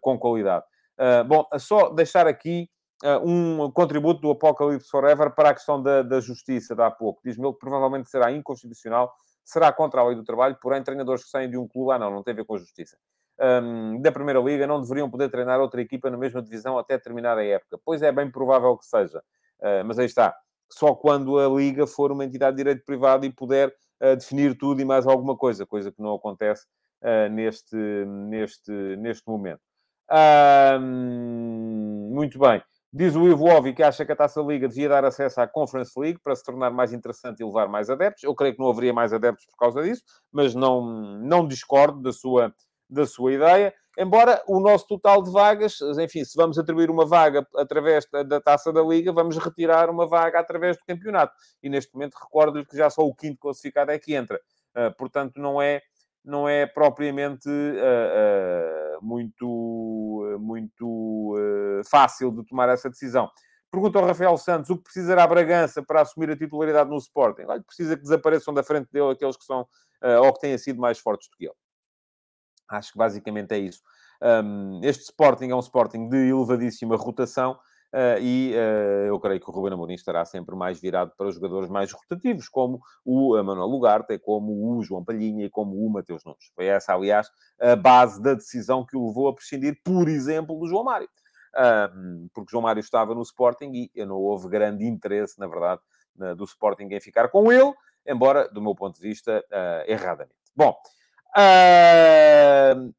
com 0.00 0.18
qualidade. 0.18 0.64
Uh, 1.00 1.24
bom, 1.24 1.46
só 1.58 1.88
deixar 1.88 2.26
aqui 2.26 2.68
uh, 3.02 3.26
um 3.26 3.70
contributo 3.70 4.20
do 4.20 4.30
Apocalipse 4.30 4.90
Forever 4.90 5.34
para 5.34 5.48
a 5.48 5.54
questão 5.54 5.82
da, 5.82 6.02
da 6.02 6.20
justiça 6.20 6.76
de 6.76 6.82
há 6.82 6.90
pouco. 6.90 7.22
Diz-me 7.24 7.46
ele 7.46 7.54
que 7.54 7.58
provavelmente 7.58 8.10
será 8.10 8.30
inconstitucional, 8.30 9.10
será 9.42 9.72
contra 9.72 10.02
a 10.02 10.06
lei 10.06 10.14
do 10.14 10.22
trabalho, 10.22 10.58
porém 10.60 10.82
treinadores 10.82 11.24
que 11.24 11.30
saem 11.30 11.48
de 11.48 11.56
um 11.56 11.66
clube, 11.66 11.92
ah 11.92 11.98
não, 11.98 12.10
não 12.10 12.22
tem 12.22 12.32
a 12.32 12.36
ver 12.36 12.44
com 12.44 12.54
a 12.54 12.58
justiça. 12.58 12.98
Um, 13.40 13.98
da 14.02 14.12
Primeira 14.12 14.38
Liga 14.40 14.66
não 14.66 14.82
deveriam 14.82 15.10
poder 15.10 15.30
treinar 15.30 15.58
outra 15.58 15.80
equipa 15.80 16.10
na 16.10 16.18
mesma 16.18 16.42
divisão 16.42 16.76
até 16.76 16.98
terminar 16.98 17.38
a 17.38 17.44
época. 17.44 17.80
Pois 17.82 18.02
é, 18.02 18.12
bem 18.12 18.30
provável 18.30 18.76
que 18.76 18.84
seja. 18.84 19.22
Uh, 19.58 19.82
mas 19.86 19.98
aí 19.98 20.04
está. 20.04 20.36
Só 20.70 20.94
quando 20.94 21.38
a 21.38 21.48
Liga 21.48 21.86
for 21.86 22.12
uma 22.12 22.26
entidade 22.26 22.58
de 22.58 22.62
direito 22.62 22.84
privado 22.84 23.24
e 23.24 23.32
puder 23.32 23.68
uh, 24.02 24.14
definir 24.14 24.58
tudo 24.58 24.82
e 24.82 24.84
mais 24.84 25.06
alguma 25.06 25.34
coisa, 25.34 25.64
coisa 25.64 25.90
que 25.90 26.02
não 26.02 26.14
acontece 26.14 26.66
uh, 27.02 27.28
neste, 27.30 27.76
neste, 27.76 28.72
neste 28.96 29.28
momento. 29.28 29.60
muito 32.10 32.38
bem. 32.38 32.62
Diz 32.92 33.14
o 33.14 33.28
Ivo 33.28 33.44
Ovi 33.44 33.72
que 33.72 33.84
acha 33.84 34.04
que 34.04 34.10
a 34.10 34.16
Taça 34.16 34.40
Liga 34.40 34.66
devia 34.66 34.88
dar 34.88 35.04
acesso 35.04 35.40
à 35.40 35.46
Conference 35.46 35.92
League 35.96 36.18
para 36.18 36.34
se 36.34 36.42
tornar 36.42 36.72
mais 36.72 36.92
interessante 36.92 37.40
e 37.40 37.44
levar 37.44 37.68
mais 37.68 37.88
adeptos. 37.88 38.24
Eu 38.24 38.34
creio 38.34 38.54
que 38.54 38.58
não 38.58 38.68
haveria 38.68 38.92
mais 38.92 39.12
adeptos 39.12 39.46
por 39.46 39.56
causa 39.56 39.80
disso, 39.80 40.02
mas 40.32 40.56
não, 40.56 40.82
não 41.20 41.46
discordo 41.46 42.02
da 42.02 42.12
sua, 42.12 42.52
da 42.88 43.06
sua 43.06 43.32
ideia. 43.32 43.72
Embora 43.96 44.42
o 44.48 44.58
nosso 44.58 44.88
total 44.88 45.22
de 45.22 45.30
vagas, 45.30 45.78
enfim, 46.00 46.24
se 46.24 46.36
vamos 46.36 46.58
atribuir 46.58 46.90
uma 46.90 47.06
vaga 47.06 47.46
através 47.56 48.06
da, 48.26 48.40
taça 48.40 48.72
da 48.72 48.82
Liga, 48.82 49.12
vamos 49.12 49.38
retirar 49.38 49.88
uma 49.88 50.08
vaga 50.08 50.40
através 50.40 50.76
do 50.76 50.84
campeonato. 50.84 51.32
E 51.62 51.68
neste 51.68 51.94
momento 51.94 52.14
recordo-lhe 52.14 52.66
que 52.66 52.76
já 52.76 52.90
só 52.90 53.02
o 53.02 53.14
quinto 53.14 53.38
classificado 53.38 53.92
é 53.92 53.98
que 54.00 54.14
entra. 54.16 54.40
Uh, 54.76 54.92
portanto, 54.96 55.40
não 55.40 55.62
é 55.62 55.80
não 56.24 56.48
é 56.48 56.66
propriamente 56.66 57.48
uh, 57.48 58.98
uh, 58.98 59.04
muito, 59.04 60.38
muito 60.40 61.34
uh, 61.36 61.82
fácil 61.88 62.30
de 62.30 62.44
tomar 62.46 62.68
essa 62.68 62.90
decisão. 62.90 63.30
Pergunta 63.70 63.98
ao 63.98 64.06
Rafael 64.06 64.36
Santos 64.36 64.70
o 64.70 64.76
que 64.76 64.84
precisará 64.84 65.26
Bragança 65.26 65.82
para 65.82 66.02
assumir 66.02 66.30
a 66.30 66.36
titularidade 66.36 66.90
no 66.90 66.96
Sporting. 66.96 67.44
Olha, 67.46 67.62
precisa 67.62 67.96
que 67.96 68.02
desapareçam 68.02 68.52
da 68.52 68.62
frente 68.62 68.88
dele 68.90 69.12
aqueles 69.12 69.36
que 69.36 69.44
são 69.44 69.66
ou 70.22 70.32
que 70.32 70.40
tenham 70.40 70.58
sido 70.58 70.80
mais 70.80 70.98
fortes 70.98 71.28
do 71.28 71.36
que 71.36 71.44
ele. 71.44 71.54
Acho 72.68 72.92
que 72.92 72.98
basicamente 72.98 73.52
é 73.52 73.58
isso. 73.58 73.80
Um, 74.22 74.80
este 74.82 75.04
Sporting 75.04 75.50
é 75.50 75.54
um 75.54 75.60
Sporting 75.60 76.08
de 76.08 76.16
elevadíssima 76.16 76.96
rotação 76.96 77.58
uh, 77.94 78.20
e 78.20 78.54
uh, 78.54 79.06
eu 79.06 79.20
creio 79.20 79.40
que 79.40 79.48
o 79.48 79.52
Ruben 79.52 79.72
Amorim 79.72 79.94
estará 79.94 80.24
sempre 80.24 80.54
mais 80.54 80.80
virado 80.80 81.12
para 81.16 81.28
os 81.28 81.34
jogadores 81.34 81.68
mais 81.68 81.92
rotativos, 81.92 82.48
como 82.48 82.80
o 83.04 83.30
Manuel 83.42 83.66
Lugarte, 83.66 84.18
como 84.18 84.76
o 84.76 84.82
João 84.82 85.04
Palhinha 85.04 85.46
e 85.46 85.50
como 85.50 85.76
o 85.76 85.90
Mateus 85.90 86.24
Nunes. 86.24 86.50
Foi 86.54 86.66
essa, 86.66 86.94
aliás, 86.94 87.28
a 87.60 87.76
base 87.76 88.20
da 88.22 88.34
decisão 88.34 88.84
que 88.84 88.96
o 88.96 89.06
levou 89.06 89.28
a 89.28 89.34
prescindir, 89.34 89.80
por 89.84 90.08
exemplo, 90.08 90.58
do 90.58 90.66
João 90.66 90.84
Mário. 90.84 91.08
Uh, 91.54 92.28
porque 92.32 92.50
João 92.50 92.62
Mário 92.62 92.80
estava 92.80 93.14
no 93.14 93.22
Sporting 93.22 93.90
e 93.94 94.04
não 94.04 94.16
houve 94.16 94.48
grande 94.48 94.86
interesse, 94.86 95.38
na 95.38 95.46
verdade, 95.46 95.80
do 96.36 96.44
Sporting 96.44 96.84
em 96.90 97.00
ficar 97.00 97.28
com 97.28 97.50
ele, 97.50 97.72
embora, 98.06 98.48
do 98.48 98.60
meu 98.60 98.74
ponto 98.74 99.00
de 99.00 99.08
vista, 99.08 99.42
erradamente. 99.86 100.34
Bom, 100.54 100.76
uh, 101.36 102.92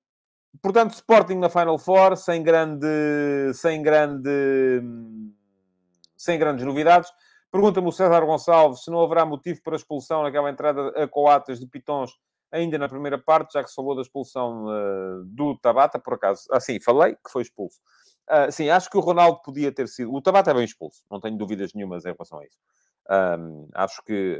portanto, 0.62 0.94
Sporting 0.94 1.36
na 1.36 1.50
Final 1.50 1.78
Four, 1.78 2.18
sem 2.18 2.42
grande, 2.42 2.88
sem 3.54 3.82
grande, 3.82 4.82
sem 6.18 6.40
grandes 6.40 6.66
novidades. 6.66 7.12
Pergunta-me 7.52 7.88
o 7.88 7.92
César 7.92 8.26
Gonçalves 8.26 8.84
se 8.84 8.90
não 8.90 9.02
haverá 9.02 9.26
motivo 9.26 9.62
para 9.62 9.76
expulsão 9.76 10.24
naquela 10.24 10.50
entrada 10.50 10.90
a 10.90 11.08
coatas 11.08 11.60
de 11.60 11.68
Pitons 11.68 12.12
ainda 12.52 12.78
na 12.78 12.90
primeira 12.90 13.18
parte, 13.18 13.54
já 13.54 13.64
que 13.64 13.70
se 13.70 13.76
falou 13.76 13.96
da 13.96 14.02
expulsão 14.02 14.66
uh, 14.66 15.24
do 15.26 15.58
Tabata, 15.58 15.98
por 15.98 16.16
acaso. 16.16 16.44
Assim, 16.52 16.80
falei 16.82 17.16
que 17.16 17.32
foi 17.32 17.44
expulso. 17.44 17.80
Uh, 18.30 18.52
sim, 18.52 18.70
acho 18.70 18.90
que 18.90 18.98
o 18.98 19.02
Ronaldo 19.02 19.42
podia 19.42 19.72
ter 19.72 19.88
sido. 19.88 20.14
O 20.14 20.22
Tabata 20.22 20.52
é 20.52 20.54
bem 20.54 20.66
expulso, 20.66 21.04
não 21.10 21.20
tenho 21.20 21.38
dúvidas 21.38 21.74
nenhumas 21.74 22.06
em 22.06 22.12
relação 22.12 22.40
a 22.40 22.46
isso. 22.46 22.58
Um, 23.10 23.68
acho 23.74 24.04
que 24.04 24.40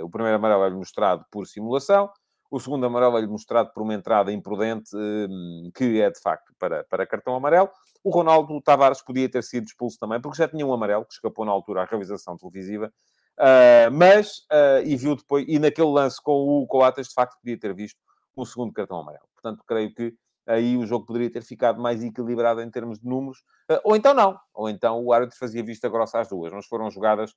uh, 0.00 0.04
o 0.04 0.10
primeiro 0.10 0.36
amarelo 0.36 0.64
é 0.64 0.70
mostrado 0.70 1.24
por 1.30 1.46
simulação, 1.46 2.10
o 2.50 2.58
segundo 2.58 2.86
amarelo 2.86 3.18
é 3.18 3.26
mostrado 3.26 3.72
por 3.72 3.82
uma 3.82 3.94
entrada 3.94 4.32
imprudente, 4.32 4.90
um, 4.94 5.70
que 5.74 6.00
é 6.00 6.10
de 6.10 6.20
facto 6.20 6.52
para, 6.58 6.84
para 6.84 7.06
cartão 7.06 7.34
amarelo. 7.34 7.70
O 8.02 8.10
Ronaldo 8.10 8.60
Tavares 8.62 9.02
podia 9.02 9.28
ter 9.28 9.42
sido 9.42 9.66
expulso 9.66 9.98
também, 9.98 10.20
porque 10.20 10.38
já 10.38 10.48
tinha 10.48 10.66
um 10.66 10.72
amarelo 10.72 11.04
que 11.04 11.14
escapou 11.14 11.44
na 11.44 11.52
altura 11.52 11.82
à 11.82 11.84
realização 11.84 12.36
televisiva. 12.36 12.92
Uh, 13.38 13.90
mas, 13.92 14.38
uh, 14.50 14.82
e 14.84 14.96
viu 14.96 15.14
depois, 15.14 15.44
e 15.46 15.58
naquele 15.58 15.88
lance 15.88 16.20
com 16.22 16.32
o 16.32 16.66
Coates, 16.66 17.08
de 17.08 17.14
facto, 17.14 17.36
podia 17.40 17.58
ter 17.58 17.74
visto 17.74 17.98
um 18.36 18.44
segundo 18.44 18.72
cartão 18.72 18.98
amarelo. 18.98 19.28
Portanto, 19.34 19.62
creio 19.66 19.94
que 19.94 20.14
aí 20.46 20.76
o 20.76 20.86
jogo 20.86 21.04
poderia 21.04 21.30
ter 21.30 21.42
ficado 21.42 21.80
mais 21.80 22.02
equilibrado 22.02 22.62
em 22.62 22.70
termos 22.70 22.98
de 22.98 23.06
números, 23.06 23.38
uh, 23.70 23.78
ou 23.84 23.94
então 23.94 24.14
não, 24.14 24.38
ou 24.54 24.68
então 24.68 25.04
o 25.04 25.12
árbitro 25.12 25.38
fazia 25.38 25.62
vista 25.62 25.88
grossa 25.88 26.20
às 26.20 26.28
duas, 26.28 26.52
mas 26.52 26.66
foram 26.66 26.90
jogadas 26.90 27.34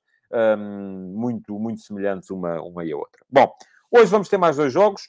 um, 0.58 1.12
muito, 1.14 1.58
muito 1.58 1.82
semelhantes 1.82 2.30
uma, 2.30 2.60
uma 2.62 2.84
e 2.84 2.92
a 2.92 2.96
outra. 2.96 3.22
Bom, 3.28 3.52
hoje 3.92 4.10
vamos 4.10 4.28
ter 4.28 4.38
mais 4.38 4.56
dois 4.56 4.72
jogos. 4.72 5.08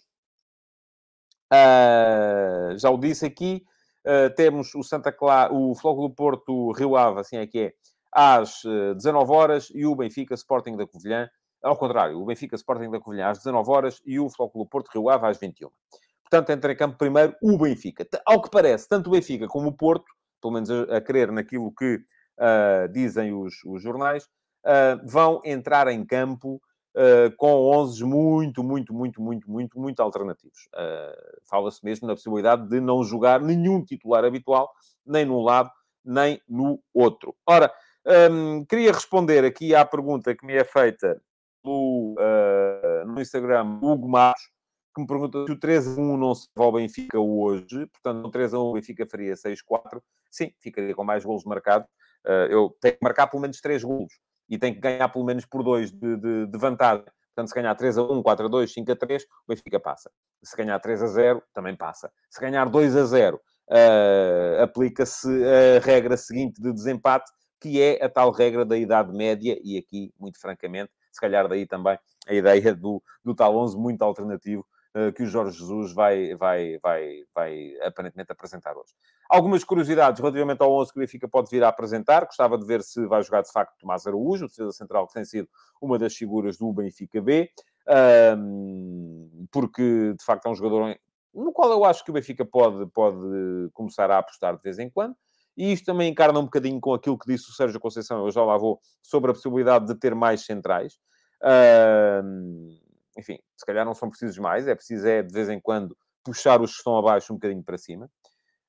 Uh, 1.51 2.77
já 2.77 2.89
o 2.89 2.97
disse 2.97 3.25
aqui, 3.25 3.63
uh, 4.05 4.33
temos 4.35 4.75
o 4.75 4.83
Santa 4.83 5.11
Clara, 5.11 5.53
o 5.53 5.73
Floco 5.75 6.07
do 6.07 6.13
Porto 6.13 6.71
Rio 6.73 6.97
Ave, 6.97 7.21
assim 7.21 7.37
é 7.37 7.47
que 7.47 7.59
é, 7.59 7.73
às 8.11 8.61
19 8.95 9.31
horas 9.31 9.71
e 9.73 9.85
o 9.85 9.95
Benfica 9.95 10.35
Sporting 10.35 10.75
da 10.75 10.85
Covilhã, 10.85 11.29
ao 11.63 11.77
contrário, 11.77 12.19
o 12.19 12.25
Benfica 12.25 12.55
Sporting 12.55 12.91
da 12.91 12.99
Covilhã 12.99 13.29
às 13.29 13.37
19 13.39 13.71
horas 13.71 14.01
e 14.05 14.19
o 14.19 14.29
Floco 14.29 14.59
do 14.59 14.65
Porto 14.65 14.89
Rio 14.93 15.09
Ave 15.09 15.27
às 15.27 15.39
21. 15.39 15.69
Portanto, 16.23 16.49
entra 16.49 16.73
em 16.73 16.75
campo 16.75 16.97
primeiro 16.97 17.35
o 17.41 17.57
Benfica. 17.57 18.05
Ao 18.25 18.41
que 18.41 18.49
parece, 18.49 18.87
tanto 18.87 19.07
o 19.07 19.11
Benfica 19.11 19.47
como 19.47 19.69
o 19.69 19.73
Porto, 19.77 20.05
pelo 20.41 20.53
menos 20.53 20.69
a, 20.69 20.97
a 20.97 21.01
crer 21.01 21.31
naquilo 21.31 21.73
que 21.73 21.95
uh, 21.95 22.91
dizem 22.91 23.33
os, 23.33 23.53
os 23.65 23.81
jornais, 23.81 24.27
vão 25.05 25.41
entrar 25.43 25.89
em 25.89 26.05
campo 26.05 26.61
uh, 26.95 27.35
com 27.37 27.51
11 27.77 28.03
muito, 28.03 28.63
muito, 28.63 28.93
muito, 28.93 29.21
muito, 29.21 29.49
muito, 29.49 29.79
muito 29.79 29.99
alternativos. 30.01 30.67
Uh, 30.73 31.41
Fala-se 31.43 31.83
mesmo 31.83 32.07
na 32.07 32.13
possibilidade 32.13 32.67
de 32.67 32.79
não 32.79 33.03
jogar 33.03 33.41
nenhum 33.41 33.83
titular 33.83 34.23
habitual, 34.23 34.71
nem 35.05 35.25
num 35.25 35.41
lado, 35.41 35.69
nem 36.03 36.41
no 36.47 36.79
outro. 36.93 37.35
Ora, 37.47 37.73
um, 38.31 38.65
queria 38.65 38.91
responder 38.91 39.45
aqui 39.45 39.73
à 39.73 39.85
pergunta 39.85 40.35
que 40.35 40.45
me 40.45 40.53
é 40.53 40.63
feita 40.63 41.21
no, 41.63 42.15
no 43.05 43.21
Instagram, 43.21 43.79
Hugo 43.81 44.09
Matos, 44.09 44.43
que 44.93 45.01
me 45.01 45.07
pergunta 45.07 45.45
se 45.45 45.51
o 45.51 45.59
3 45.59 45.97
a 45.97 46.01
1 46.01 46.17
não 46.17 46.35
se 46.35 46.47
vai 46.55 46.65
ao 46.65 46.71
Benfica 46.73 47.19
hoje, 47.19 47.85
portanto, 47.87 48.21
no 48.21 48.29
3 48.29 48.53
a 48.53 48.59
1 48.59 48.61
o 48.61 48.73
Benfica 48.73 49.07
faria 49.09 49.33
6-4, 49.33 50.01
sim, 50.29 50.53
ficaria 50.59 50.93
com 50.93 51.03
mais 51.03 51.23
golos 51.23 51.43
marcados. 51.45 51.87
Uh, 52.25 52.47
eu 52.49 52.77
tenho 52.79 52.95
que 52.95 53.03
marcar 53.03 53.27
pelo 53.27 53.41
menos 53.41 53.59
3 53.59 53.83
golos 53.83 54.13
e 54.49 54.57
tem 54.57 54.73
que 54.73 54.79
ganhar 54.79 55.09
pelo 55.09 55.25
menos 55.25 55.45
por 55.45 55.63
2 55.63 55.91
de, 55.91 56.17
de, 56.17 56.45
de, 56.47 56.57
vantagem. 56.57 57.05
Portanto, 57.35 57.49
se 57.49 57.55
ganhar 57.55 57.75
3 57.75 57.97
a 57.97 58.03
1, 58.03 58.21
4 58.21 58.45
a 58.45 58.49
2, 58.49 58.73
5 58.73 58.91
a 58.91 58.95
3, 58.95 59.23
o 59.23 59.27
Benfica 59.47 59.79
passa. 59.79 60.11
Se 60.43 60.55
ganhar 60.55 60.79
3 60.79 61.01
a 61.01 61.07
0, 61.07 61.43
também 61.53 61.75
passa. 61.75 62.11
Se 62.29 62.39
ganhar 62.39 62.69
2 62.69 62.95
a 62.95 63.05
0, 63.05 63.37
uh, 63.37 63.41
eh, 63.69 64.59
aplica-se 64.61 65.27
a 65.27 65.79
regra 65.79 66.15
seguinte 66.15 66.61
de 66.61 66.71
desempate, 66.71 67.31
que 67.59 67.81
é 67.81 68.03
a 68.03 68.09
tal 68.09 68.31
regra 68.31 68.63
da 68.65 68.77
idade 68.77 69.11
média, 69.11 69.57
e 69.63 69.77
aqui, 69.77 70.13
muito 70.19 70.39
francamente, 70.39 70.91
se 71.11 71.19
calhar 71.19 71.47
daí 71.47 71.65
também 71.65 71.97
a 72.27 72.33
ideia 72.33 72.75
do, 72.75 73.01
do 73.23 73.33
tal 73.33 73.55
11 73.55 73.77
muito 73.77 74.01
alternativo 74.03 74.65
que 75.15 75.23
o 75.23 75.25
Jorge 75.25 75.57
Jesus 75.57 75.91
vai, 75.93 76.35
vai, 76.35 76.77
vai, 76.77 77.23
vai 77.33 77.73
aparentemente 77.81 78.31
apresentar 78.31 78.77
hoje. 78.77 78.93
Algumas 79.29 79.63
curiosidades 79.63 80.19
relativamente 80.19 80.61
ao 80.61 80.71
11 80.71 80.91
que 80.91 80.99
o 80.99 81.01
Benfica 81.01 81.27
pode 81.27 81.49
vir 81.49 81.63
a 81.63 81.69
apresentar. 81.69 82.25
Gostava 82.25 82.57
de 82.57 82.65
ver 82.65 82.83
se 82.83 83.05
vai 83.07 83.23
jogar 83.23 83.41
de 83.41 83.51
facto 83.51 83.77
Tomás 83.79 84.05
Araújo, 84.05 84.47
defesa 84.47 84.71
central 84.71 85.07
que 85.07 85.13
tem 85.13 85.25
sido 85.25 85.49
uma 85.81 85.97
das 85.97 86.15
figuras 86.15 86.57
do 86.57 86.71
Benfica 86.71 87.21
B, 87.21 87.49
porque 89.51 90.13
de 90.17 90.23
facto 90.23 90.45
é 90.45 90.49
um 90.49 90.55
jogador 90.55 90.95
no 91.33 91.51
qual 91.51 91.71
eu 91.71 91.83
acho 91.83 92.03
que 92.03 92.11
o 92.11 92.13
Benfica 92.13 92.45
pode, 92.45 92.85
pode 92.91 93.17
começar 93.73 94.11
a 94.11 94.19
apostar 94.19 94.55
de 94.55 94.61
vez 94.61 94.77
em 94.77 94.89
quando. 94.89 95.15
E 95.57 95.71
isto 95.71 95.85
também 95.85 96.11
encarna 96.11 96.39
um 96.39 96.45
bocadinho 96.45 96.79
com 96.79 96.93
aquilo 96.93 97.17
que 97.17 97.31
disse 97.31 97.49
o 97.49 97.53
Sérgio 97.53 97.79
Conceição, 97.79 98.25
eu 98.25 98.31
já 98.31 98.43
lá 98.43 98.57
vou, 98.57 98.79
sobre 99.01 99.31
a 99.31 99.33
possibilidade 99.33 99.87
de 99.87 99.95
ter 99.95 100.15
mais 100.15 100.45
centrais. 100.45 100.99
Um, 102.23 102.79
enfim, 103.17 103.39
se 103.55 103.65
calhar 103.65 103.85
não 103.85 103.93
são 103.93 104.09
precisos 104.09 104.37
mais, 104.37 104.67
é 104.67 104.75
preciso 104.75 105.07
é, 105.07 105.21
de 105.21 105.33
vez 105.33 105.49
em 105.49 105.59
quando, 105.59 105.95
puxar 106.23 106.61
os 106.61 106.71
que 106.71 106.77
estão 106.77 106.97
abaixo 106.97 107.33
um 107.33 107.35
bocadinho 107.35 107.63
para 107.63 107.77
cima. 107.77 108.09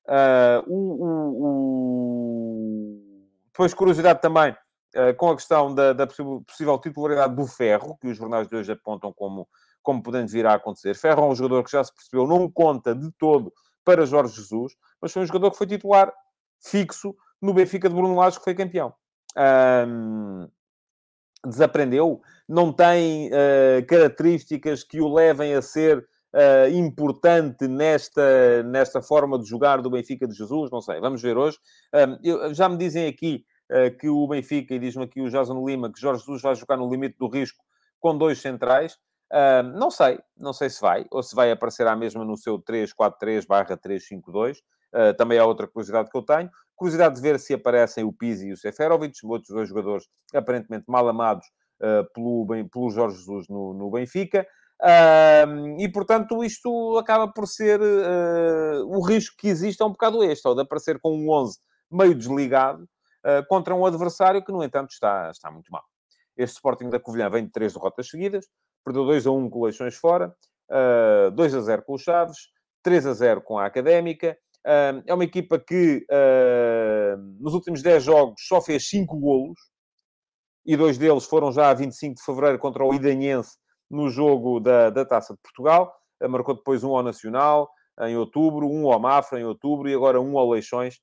Uh, 0.07 0.61
o, 0.67 1.05
o, 1.05 1.43
o... 1.43 3.01
Depois, 3.47 3.73
curiosidade 3.73 4.21
também, 4.21 4.51
uh, 4.51 5.15
com 5.17 5.31
a 5.31 5.35
questão 5.35 5.73
da, 5.73 5.93
da 5.93 6.05
possível, 6.05 6.77
titularidade 6.79 7.35
do 7.35 7.47
Ferro, 7.47 7.97
que 7.99 8.07
os 8.07 8.17
jornais 8.17 8.47
de 8.47 8.55
hoje 8.55 8.71
apontam 8.71 9.11
como, 9.13 9.47
como 9.81 10.03
podendo 10.03 10.29
vir 10.29 10.45
a 10.45 10.53
acontecer. 10.55 10.95
Ferro 10.95 11.23
é 11.23 11.27
um 11.27 11.35
jogador 11.35 11.63
que 11.63 11.71
já 11.71 11.83
se 11.83 11.93
percebeu, 11.93 12.27
não 12.27 12.51
conta 12.51 12.93
de 12.93 13.11
todo 13.13 13.51
para 13.83 14.05
Jorge 14.05 14.35
Jesus, 14.35 14.73
mas 15.01 15.11
foi 15.11 15.23
um 15.23 15.25
jogador 15.25 15.51
que 15.51 15.57
foi 15.57 15.67
titular 15.67 16.13
fixo 16.61 17.15
no 17.41 17.53
Benfica 17.53 17.87
de 17.87 17.95
Bruno 17.95 18.15
Lage, 18.15 18.37
que 18.37 18.43
foi 18.43 18.55
campeão. 18.55 18.93
Um, 19.37 20.49
desaprendeu, 21.45 22.21
não 22.47 22.71
tem 22.71 23.29
uh, 23.29 23.85
características 23.87 24.83
que 24.83 25.01
o 25.01 25.13
levem 25.13 25.53
a 25.53 25.61
ser 25.61 25.97
uh, 25.99 26.69
importante 26.71 27.67
nesta, 27.67 28.63
nesta 28.63 29.01
forma 29.01 29.39
de 29.39 29.47
jogar 29.47 29.81
do 29.81 29.89
Benfica 29.89 30.27
de 30.27 30.33
Jesus, 30.33 30.69
não 30.71 30.81
sei, 30.81 30.99
vamos 30.99 31.21
ver 31.21 31.37
hoje. 31.37 31.57
Uh, 31.93 32.19
eu, 32.23 32.53
já 32.53 32.69
me 32.69 32.77
dizem 32.77 33.07
aqui 33.07 33.45
que 33.99 34.07
o 34.07 34.27
Benfica, 34.27 34.75
e 34.75 34.79
diz-me 34.79 35.05
aqui 35.05 35.19
o 35.19 35.27
Jason 35.27 35.65
Lima, 35.65 35.91
que 35.91 35.99
Jorge 35.99 36.19
Jesus 36.19 36.39
vai 36.39 36.53
jogar 36.53 36.77
no 36.77 36.87
limite 36.87 37.17
do 37.17 37.27
risco 37.27 37.63
com 37.99 38.15
dois 38.15 38.39
centrais. 38.39 38.95
não 39.73 39.89
sei, 39.89 40.19
não 40.37 40.53
sei 40.53 40.69
se 40.69 40.79
vai, 40.79 41.03
ou 41.09 41.23
se 41.23 41.35
vai 41.35 41.49
aparecer 41.49 41.87
à 41.87 41.95
mesma 41.95 42.23
no 42.23 42.37
seu 42.37 42.59
3-4-3 42.59 43.47
barra 43.47 43.75
3-5-2. 43.75 44.57
também 45.17 45.39
é 45.39 45.43
outra 45.43 45.65
curiosidade 45.65 46.11
que 46.11 46.15
eu 46.15 46.21
tenho. 46.21 46.47
Curiosidade 46.75 47.15
de 47.15 47.21
ver 47.21 47.39
se 47.39 47.53
aparecem 47.53 48.03
o 48.03 48.11
Pizzi 48.11 48.47
e 48.47 48.53
o 48.53 48.57
Seferovic, 48.57 49.17
outros 49.23 49.49
dois 49.49 49.69
jogadores 49.69 50.05
aparentemente 50.33 50.85
mal 50.87 51.07
amados 51.07 51.45
uh, 51.81 52.11
pelo, 52.13 52.45
pelo 52.71 52.89
Jorge 52.89 53.17
Jesus 53.17 53.47
no, 53.47 53.73
no 53.73 53.89
Benfica. 53.91 54.45
Uh, 54.81 55.79
e, 55.79 55.89
portanto, 55.89 56.43
isto 56.43 56.97
acaba 56.97 57.31
por 57.31 57.47
ser... 57.47 57.79
Uh, 57.81 58.85
o 58.87 59.01
risco 59.01 59.35
que 59.37 59.47
existe 59.47 59.81
é 59.81 59.85
um 59.85 59.91
bocado 59.91 60.23
este, 60.23 60.47
ou 60.47 60.53
de 60.53 60.61
aparecer 60.61 60.99
com 60.99 61.15
um 61.15 61.29
11 61.29 61.57
meio 61.91 62.15
desligado 62.15 62.87
contra 63.47 63.73
um 63.73 63.83
adversário 63.83 64.43
que, 64.45 64.51
no 64.51 64.63
entanto, 64.63 64.91
está, 64.91 65.31
está 65.31 65.49
muito 65.49 65.71
mal. 65.71 65.83
Este 66.37 66.55
Sporting 66.55 66.89
da 66.89 66.99
Covilhã 66.99 67.29
vem 67.29 67.45
de 67.45 67.51
três 67.51 67.73
derrotas 67.73 68.09
seguidas, 68.09 68.45
perdeu 68.83 69.05
2 69.05 69.25
a 69.25 69.31
1 69.31 69.49
com 69.49 69.59
o 69.59 69.65
Leixões 69.65 69.95
fora, 69.95 70.35
uh, 70.69 71.31
2 71.31 71.55
a 71.55 71.61
0 71.61 71.83
com 71.83 71.93
o 71.93 71.97
Chaves, 71.97 72.37
3 72.83 73.05
a 73.07 73.13
0 73.13 73.41
com 73.41 73.57
a 73.57 73.65
Académica, 73.65 74.37
é 75.05 75.13
uma 75.13 75.23
equipa 75.23 75.59
que 75.59 76.05
nos 77.39 77.53
últimos 77.53 77.81
10 77.81 78.03
jogos 78.03 78.41
só 78.47 78.59
fez 78.59 78.89
5 78.89 79.17
golos 79.19 79.59
e 80.65 80.75
dois 80.75 80.97
deles 80.97 81.25
foram 81.25 81.51
já 81.51 81.69
a 81.69 81.73
25 81.73 82.15
de 82.15 82.23
fevereiro 82.23 82.57
contra 82.57 82.83
o 82.83 82.93
Idanhense 82.93 83.57
no 83.89 84.09
jogo 84.09 84.59
da, 84.59 84.89
da 84.89 85.05
Taça 85.05 85.33
de 85.33 85.39
Portugal. 85.41 85.93
Ah, 86.19 86.27
marcou 86.27 86.55
depois 86.55 86.83
um 86.83 86.95
ao 86.95 87.03
Nacional 87.03 87.69
em 88.01 88.17
outubro, 88.17 88.67
um 88.67 88.91
ao 88.91 88.99
Mafra 88.99 89.39
em 89.39 89.45
outubro 89.45 89.87
e 89.87 89.93
agora 89.93 90.19
um 90.19 90.37
ao 90.37 90.49
Leixões 90.49 90.99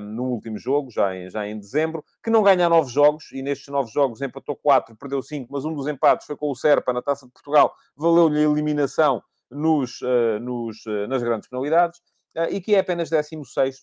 no 0.00 0.24
último 0.24 0.58
jogo, 0.58 0.90
já 0.90 1.16
em, 1.16 1.30
já 1.30 1.46
em 1.46 1.58
dezembro, 1.58 2.04
que 2.22 2.30
não 2.30 2.42
ganha 2.42 2.68
nove 2.68 2.90
jogos 2.90 3.32
e 3.32 3.42
nestes 3.42 3.68
nove 3.68 3.90
jogos 3.90 4.20
empatou 4.20 4.54
quatro, 4.54 4.94
perdeu 4.96 5.22
cinco, 5.22 5.50
mas 5.50 5.64
um 5.64 5.72
dos 5.74 5.86
empates 5.86 6.26
foi 6.26 6.36
com 6.36 6.50
o 6.50 6.54
Serpa 6.54 6.92
na 6.92 7.00
Taça 7.00 7.24
de 7.24 7.32
Portugal, 7.32 7.72
valeu-lhe 7.96 8.38
a 8.38 8.42
eliminação 8.42 9.22
nos, 9.50 10.00
nos, 10.42 10.82
nas 11.08 11.22
grandes 11.22 11.48
penalidades 11.48 12.00
e 12.50 12.60
que 12.60 12.74
é 12.74 12.78
apenas 12.78 13.10
16 13.10 13.82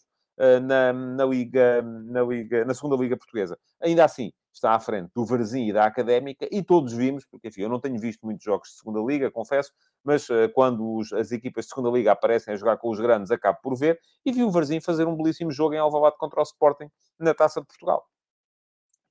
na, 0.61 0.93
na, 0.93 1.25
Liga, 1.25 1.81
na, 1.81 2.21
Liga, 2.23 2.63
na 2.63 2.73
segunda 2.73 2.95
Liga 2.95 3.17
Portuguesa. 3.17 3.57
Ainda 3.81 4.05
assim, 4.05 4.31
está 4.53 4.73
à 4.73 4.79
frente 4.79 5.11
do 5.15 5.25
Varzim 5.25 5.67
e 5.67 5.73
da 5.73 5.85
Académica, 5.85 6.47
e 6.51 6.61
todos 6.63 6.93
vimos, 6.93 7.25
porque 7.25 7.47
enfim, 7.47 7.61
eu 7.61 7.69
não 7.69 7.79
tenho 7.79 7.99
visto 7.99 8.25
muitos 8.25 8.43
jogos 8.43 8.69
de 8.69 8.75
segunda 8.75 8.99
Liga, 8.99 9.31
confesso, 9.31 9.71
mas 10.03 10.29
uh, 10.29 10.49
quando 10.53 10.95
os, 10.95 11.13
as 11.13 11.31
equipas 11.31 11.65
de 11.65 11.69
segunda 11.69 11.89
Liga 11.89 12.11
aparecem 12.11 12.53
a 12.53 12.57
jogar 12.57 12.77
com 12.77 12.89
os 12.89 12.99
grandes, 12.99 13.31
acabo 13.31 13.59
por 13.61 13.75
ver, 13.75 13.99
e 14.25 14.31
vi 14.31 14.43
o 14.43 14.51
Varzim 14.51 14.79
fazer 14.79 15.07
um 15.07 15.15
belíssimo 15.15 15.51
jogo 15.51 15.73
em 15.73 15.77
Alvalade 15.77 16.17
contra 16.17 16.39
o 16.39 16.43
Sporting 16.43 16.89
na 17.17 17.33
Taça 17.33 17.61
de 17.61 17.67
Portugal. 17.67 18.05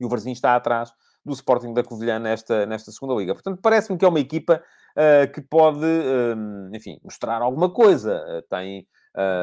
E 0.00 0.04
o 0.04 0.08
Varzim 0.08 0.32
está 0.32 0.54
atrás 0.54 0.92
do 1.24 1.32
Sporting 1.32 1.74
da 1.74 1.82
Covilhã 1.82 2.18
nesta, 2.18 2.64
nesta 2.64 2.92
segunda 2.92 3.14
Liga. 3.14 3.34
Portanto, 3.34 3.58
parece-me 3.60 3.98
que 3.98 4.04
é 4.04 4.08
uma 4.08 4.20
equipa 4.20 4.62
uh, 4.96 5.32
que 5.32 5.40
pode, 5.40 5.84
uh, 5.84 6.74
enfim, 6.74 6.98
mostrar 7.02 7.42
alguma 7.42 7.70
coisa. 7.72 8.44
tem, 8.48 8.86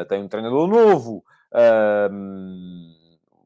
tem 0.09 0.23
um 0.23 0.27
treinador 0.27 0.67
novo, 0.67 1.23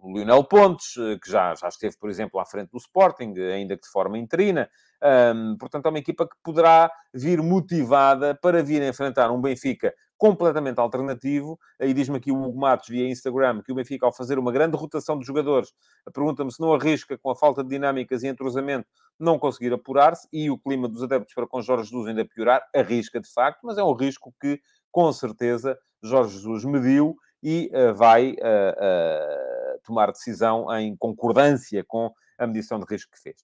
o 0.01 0.13
Lionel 0.13 0.43
Pontes, 0.43 0.95
eh, 0.97 1.17
que 1.21 1.29
já, 1.29 1.53
já 1.55 1.67
esteve, 1.67 1.97
por 1.97 2.09
exemplo, 2.09 2.39
à 2.39 2.45
frente 2.45 2.69
do 2.71 2.77
Sporting, 2.77 3.33
ainda 3.37 3.75
que 3.75 3.83
de 3.83 3.89
forma 3.89 4.17
interina. 4.17 4.69
Um, 5.01 5.57
portanto, 5.57 5.85
é 5.85 5.89
uma 5.89 5.99
equipa 5.99 6.27
que 6.27 6.35
poderá 6.43 6.91
vir 7.13 7.41
motivada 7.41 8.35
para 8.35 8.63
vir 8.63 8.81
enfrentar 8.81 9.31
um 9.31 9.39
Benfica 9.39 9.93
completamente 10.17 10.79
alternativo. 10.79 11.57
Aí 11.79 11.93
diz-me 11.93 12.17
aqui 12.17 12.31
o 12.31 12.41
Hugo 12.41 12.59
Matos, 12.59 12.89
via 12.89 13.09
Instagram, 13.09 13.61
que 13.61 13.71
o 13.71 13.75
Benfica, 13.75 14.05
ao 14.05 14.13
fazer 14.13 14.37
uma 14.37 14.51
grande 14.51 14.75
rotação 14.75 15.17
de 15.17 15.25
jogadores, 15.25 15.71
pergunta-me 16.13 16.51
se 16.51 16.59
não 16.59 16.73
arrisca, 16.73 17.17
com 17.17 17.29
a 17.29 17.35
falta 17.35 17.63
de 17.63 17.69
dinâmicas 17.69 18.23
e 18.23 18.27
entrosamento, 18.27 18.87
não 19.17 19.39
conseguir 19.39 19.73
apurar-se, 19.73 20.27
e 20.31 20.49
o 20.49 20.57
clima 20.57 20.89
dos 20.89 21.03
adeptos 21.03 21.33
para 21.33 21.47
com 21.47 21.61
Jorge 21.61 21.85
Jesus 21.85 22.07
ainda 22.07 22.25
piorar, 22.25 22.61
arrisca 22.75 23.19
de 23.19 23.31
facto, 23.31 23.59
mas 23.63 23.77
é 23.77 23.83
um 23.83 23.93
risco 23.93 24.33
que, 24.41 24.59
com 24.91 25.11
certeza, 25.11 25.77
Jorge 26.01 26.35
Jesus 26.35 26.65
mediu 26.65 27.15
e 27.41 27.71
uh, 27.73 27.93
vai 27.93 28.31
uh, 28.31 28.35
uh, 28.35 29.79
tomar 29.83 30.11
decisão 30.11 30.71
em 30.77 30.95
concordância 30.95 31.83
com 31.87 32.11
a 32.37 32.47
medição 32.47 32.79
de 32.79 32.85
risco 32.89 33.11
que 33.11 33.21
fez. 33.21 33.37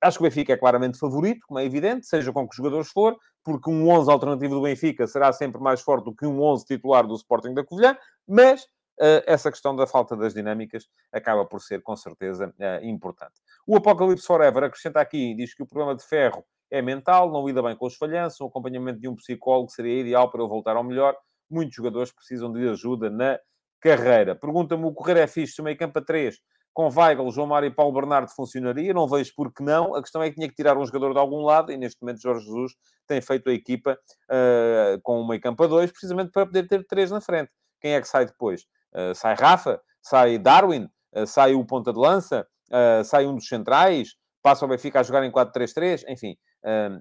acho 0.00 0.18
que 0.18 0.24
o 0.24 0.28
Benfica 0.28 0.52
é 0.52 0.56
claramente 0.56 0.98
favorito, 0.98 1.46
como 1.46 1.58
é 1.58 1.64
evidente, 1.64 2.06
seja 2.06 2.32
com 2.32 2.48
que 2.48 2.56
jogadores 2.56 2.88
for, 2.88 3.16
porque 3.44 3.70
um 3.70 3.88
11 3.88 4.10
alternativo 4.10 4.54
do 4.54 4.62
Benfica 4.62 5.06
será 5.06 5.32
sempre 5.32 5.60
mais 5.60 5.80
forte 5.80 6.04
do 6.04 6.14
que 6.14 6.26
um 6.26 6.40
11 6.40 6.64
titular 6.64 7.06
do 7.06 7.14
Sporting 7.14 7.54
da 7.54 7.64
Covilhã, 7.64 7.96
mas 8.26 8.68
essa 9.26 9.50
questão 9.50 9.76
da 9.76 9.86
falta 9.86 10.16
das 10.16 10.32
dinâmicas 10.32 10.88
acaba 11.12 11.44
por 11.44 11.60
ser, 11.60 11.82
com 11.82 11.94
certeza, 11.94 12.54
importante. 12.82 13.34
O 13.66 13.76
Apocalipse 13.76 14.26
Forever 14.26 14.64
acrescenta 14.64 15.00
aqui, 15.00 15.34
diz 15.34 15.52
que 15.52 15.62
o 15.62 15.66
problema 15.66 15.94
de 15.94 16.02
ferro 16.02 16.44
é 16.76 16.82
mental, 16.82 17.30
não 17.30 17.46
lida 17.46 17.62
bem 17.62 17.76
com 17.76 17.86
os 17.86 17.96
falhanços, 17.96 18.40
o 18.40 18.46
acompanhamento 18.46 19.00
de 19.00 19.08
um 19.08 19.14
psicólogo 19.14 19.70
seria 19.70 20.00
ideal 20.00 20.30
para 20.30 20.42
eu 20.42 20.48
voltar 20.48 20.76
ao 20.76 20.84
melhor 20.84 21.16
muitos 21.50 21.76
jogadores 21.76 22.12
precisam 22.12 22.52
de 22.52 22.68
ajuda 22.68 23.08
na 23.10 23.38
carreira. 23.80 24.34
Pergunta-me 24.34 24.84
o 24.84 24.92
correr 24.92 25.16
é 25.18 25.26
fixe, 25.26 25.54
se 25.54 25.60
o 25.60 25.64
meio 25.64 25.76
campo 25.76 25.98
a 25.98 26.02
3 26.02 26.36
com 26.76 26.90
Weigl, 26.94 27.30
João 27.30 27.46
Mário 27.46 27.68
e 27.68 27.70
Paulo 27.70 27.90
Bernardo 27.90 28.28
funcionaria, 28.28 28.92
não 28.92 29.08
vejo 29.08 29.32
por 29.34 29.50
que 29.50 29.62
não. 29.62 29.94
A 29.94 30.02
questão 30.02 30.22
é 30.22 30.28
que 30.28 30.34
tinha 30.34 30.46
que 30.46 30.54
tirar 30.54 30.76
um 30.76 30.84
jogador 30.84 31.14
de 31.14 31.18
algum 31.18 31.40
lado 31.40 31.72
e 31.72 31.76
neste 31.78 32.02
momento 32.02 32.20
Jorge 32.20 32.44
Jesus 32.44 32.72
tem 33.06 33.18
feito 33.22 33.48
a 33.48 33.52
equipa 33.54 33.98
uh, 34.30 35.00
com 35.02 35.22
o 35.22 35.26
meio 35.26 35.40
campo 35.40 35.64
a 35.64 35.66
2, 35.66 35.90
precisamente 35.90 36.32
para 36.32 36.44
poder 36.44 36.68
ter 36.68 36.86
três 36.86 37.10
na 37.10 37.18
frente. 37.18 37.50
Quem 37.80 37.94
é 37.94 38.00
que 38.00 38.06
sai 38.06 38.26
depois? 38.26 38.66
Uh, 38.94 39.14
sai 39.14 39.34
Rafa? 39.34 39.80
Sai 40.02 40.36
Darwin? 40.36 40.86
Uh, 41.14 41.26
sai 41.26 41.54
o 41.54 41.64
ponta 41.64 41.92
de 41.92 41.98
lança? 41.98 42.46
sai 43.04 43.24
um 43.26 43.36
dos 43.36 43.48
centrais? 43.48 44.16
Passa 44.42 44.64
o 44.64 44.68
Benfica 44.68 45.00
a 45.00 45.02
jogar 45.02 45.24
em 45.24 45.30
4-3-3? 45.30 46.02
Enfim, 46.08 46.36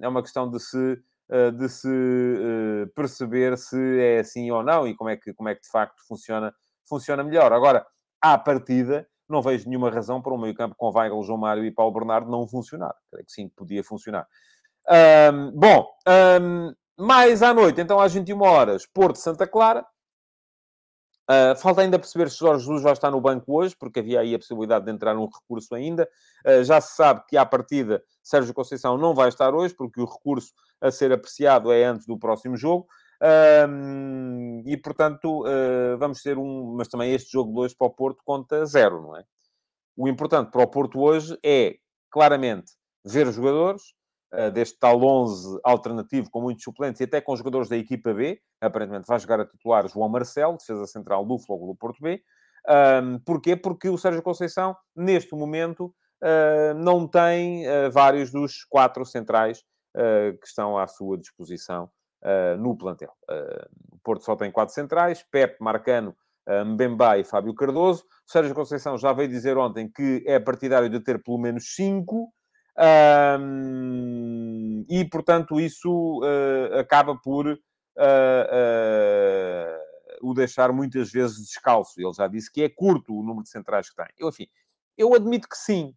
é 0.02 0.08
uma 0.08 0.22
questão 0.22 0.50
de 0.50 0.60
se 0.60 1.02
eh, 1.28 1.50
de 1.50 1.68
se 1.68 1.88
eh, 1.90 2.86
perceber 2.96 3.58
se 3.58 4.00
é 4.00 4.20
assim 4.20 4.52
ou 4.52 4.62
não 4.62 4.88
e 4.88 4.96
como 4.96 5.10
é 5.10 5.18
que, 5.18 5.34
como 5.34 5.50
é 5.50 5.56
que 5.56 5.62
de 5.62 5.70
facto 5.70 6.06
funciona, 6.08 6.54
funciona 6.88 7.24
melhor. 7.24 7.52
Agora, 7.52 7.86
à 8.22 8.38
partida, 8.38 9.08
não 9.28 9.42
vejo 9.42 9.68
nenhuma 9.68 9.90
razão 9.90 10.22
para 10.22 10.34
o 10.34 10.38
meio-campo 10.38 10.76
com 10.78 10.92
Weigl, 10.96 11.24
João 11.24 11.40
Mário 11.40 11.66
e 11.66 11.72
Paulo 11.72 11.92
Bernardo 11.94 12.30
não 12.30 12.48
funcionar. 12.48 12.94
Creio 13.10 13.26
que 13.26 13.32
sim, 13.32 13.50
podia 13.50 13.84
funcionar. 13.84 14.28
Um, 15.34 15.52
bom, 15.60 15.88
um, 16.40 16.74
mais 17.04 17.42
à 17.42 17.56
noite, 17.56 17.82
então 17.82 18.00
às 18.00 18.14
21 18.14 18.40
horas, 18.44 18.86
Porto 18.86 19.18
Santa 19.18 19.48
Clara. 19.48 19.84
Uh, 21.30 21.56
falta 21.58 21.82
ainda 21.82 21.98
perceber 21.98 22.30
se 22.30 22.38
Jorge 22.38 22.64
Jesus 22.64 22.84
vai 22.84 22.94
estar 22.94 23.10
no 23.10 23.20
banco 23.20 23.52
hoje, 23.58 23.76
porque 23.76 24.00
havia 24.00 24.20
aí 24.20 24.36
a 24.36 24.40
possibilidade 24.40 24.86
de 24.86 24.92
entrar 24.92 25.18
um 25.18 25.26
recurso 25.26 25.74
ainda. 25.74 26.08
Uh, 26.46 26.64
já 26.64 26.80
se 26.80 26.96
sabe 26.96 27.24
que, 27.28 27.36
à 27.36 27.46
partida, 27.46 28.04
Sérgio 28.22 28.54
Conceição 28.54 28.98
não 28.98 29.14
vai 29.14 29.30
estar 29.30 29.54
hoje, 29.54 29.74
porque 29.74 30.00
o 30.00 30.06
recurso 30.06 30.54
a 30.80 30.92
ser 30.92 31.12
apreciado 31.12 31.72
é 31.72 31.84
antes 31.84 32.06
do 32.06 32.18
próximo 32.18 32.56
jogo. 32.56 32.88
E, 34.66 34.78
portanto, 34.78 35.44
uh, 35.46 35.98
vamos 35.98 36.22
ter 36.22 36.38
um... 36.38 36.76
Mas 36.76 36.88
também 36.88 37.12
este 37.14 37.32
jogo 37.32 37.54
de 37.54 37.60
hoje 37.60 37.76
para 37.76 37.88
o 37.88 37.90
Porto 37.90 38.22
conta 38.24 38.66
zero, 38.66 39.02
não 39.02 39.18
é? 39.18 39.24
O 39.98 40.08
importante 40.08 40.52
para 40.52 40.62
o 40.62 40.68
Porto 40.68 41.00
hoje 41.00 41.36
é, 41.44 41.78
claramente, 42.12 42.74
ver 43.04 43.26
os 43.26 43.36
jogadores, 43.36 43.96
deste 44.54 44.78
tal 44.80 45.02
11 45.02 45.60
alternativo 45.64 46.30
com 46.30 46.42
muitos 46.42 46.64
suplentes 46.64 47.00
e 47.00 47.06
até 47.06 47.22
com 47.22 47.36
jogadores 47.36 47.70
da 47.70 47.78
equipa 47.78 48.14
B. 48.14 48.40
Aparentemente 48.60 49.08
vai 49.08 49.20
jogar 49.20 49.40
a 49.40 49.46
titular 49.46 49.88
João 49.88 50.10
Marcelo, 50.10 50.58
defesa 50.58 50.86
central 50.88 51.26
do 51.26 51.40
Fogo 51.40 51.68
do 51.68 51.76
Porto 51.76 52.02
B. 52.02 52.22
Um, 52.68 53.20
porquê? 53.20 53.56
Porque 53.56 53.90
o 53.90 53.98
Sérgio 53.98 54.24
Conceição, 54.24 54.76
neste 54.96 55.36
momento, 55.36 55.94
uh, 56.24 56.74
não 56.76 57.08
tem 57.08 57.68
uh, 57.68 57.92
vários 57.92 58.32
dos 58.32 58.64
quatro 58.64 59.06
centrais 59.06 59.60
uh, 59.96 60.38
que 60.40 60.48
estão 60.48 60.78
à 60.78 60.88
sua 60.88 61.18
disposição 61.18 61.90
no 62.58 62.76
plantel. 62.76 63.12
o 63.92 64.00
Porto 64.04 64.24
só 64.24 64.36
tem 64.36 64.52
quatro 64.52 64.74
centrais, 64.74 65.24
Pepe, 65.30 65.58
Marcano, 65.62 66.16
Mbemba 66.66 67.20
e 67.20 67.24
Fábio 67.24 67.54
Cardoso. 67.54 68.04
O 68.28 68.32
Sérgio 68.32 68.56
Conceição 68.56 68.98
já 68.98 69.14
veio 69.14 69.30
dizer 69.30 69.60
ontem 69.60 69.88
que 69.88 70.24
é 70.26 70.40
partidário 70.40 70.90
de 70.90 71.00
ter 71.00 71.22
pelo 71.22 71.38
menos 71.38 71.76
cinco. 71.76 72.34
Um, 72.78 74.86
e, 74.90 75.06
portanto, 75.06 75.60
isso 75.60 76.22
uh, 76.22 76.80
acaba 76.80 77.16
por 77.16 77.48
uh, 77.48 77.52
uh, 77.52 77.56
o 80.22 80.34
deixar 80.34 80.74
muitas 80.74 81.12
vezes 81.12 81.38
descalço. 81.38 82.00
Ele 82.00 82.14
já 82.14 82.28
disse 82.28 82.52
que 82.52 82.64
é 82.64 82.70
curto 82.70 83.14
o 83.14 83.24
número 83.24 83.44
de 83.44 83.50
centrais 83.50 83.90
que 83.90 83.96
tem. 83.96 84.08
Eu, 84.18 84.30
enfim, 84.30 84.48
eu 84.98 85.14
admito 85.14 85.48
que 85.48 85.58
sim, 85.58 85.94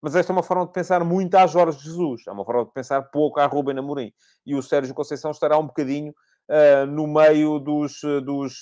mas 0.00 0.14
esta 0.14 0.32
é 0.32 0.34
uma 0.34 0.42
forma 0.42 0.66
de 0.66 0.72
pensar 0.72 1.04
muito 1.04 1.34
a 1.36 1.46
Jorge 1.46 1.78
Jesus, 1.78 2.22
é 2.26 2.32
uma 2.32 2.44
forma 2.44 2.64
de 2.64 2.72
pensar 2.72 3.02
pouco 3.02 3.38
a 3.38 3.46
Ruben 3.46 3.78
Amorim. 3.78 4.12
E 4.44 4.54
o 4.54 4.62
Sérgio 4.62 4.94
Conceição 4.94 5.30
estará 5.30 5.58
um 5.58 5.66
bocadinho 5.66 6.14
no 6.88 7.06
meio 7.06 7.60
dos, 7.60 8.00
dos, 8.24 8.60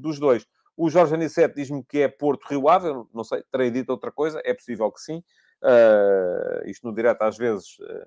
dos 0.00 0.20
dois. 0.20 0.46
O 0.76 0.90
Jorge 0.90 1.14
Aniceto 1.14 1.56
diz-me 1.56 1.82
que 1.82 2.00
é 2.00 2.08
Porto 2.08 2.46
Rio 2.46 2.68
Ave, 2.68 2.92
não 3.14 3.24
sei, 3.24 3.42
terei 3.50 3.70
dito 3.70 3.88
outra 3.88 4.12
coisa, 4.12 4.42
é 4.44 4.52
possível 4.52 4.92
que 4.92 5.00
sim. 5.00 5.24
Uh, 5.62 6.68
isto 6.68 6.86
no 6.86 6.94
direto 6.94 7.22
às 7.22 7.36
vezes 7.36 7.78
uh, 7.80 8.06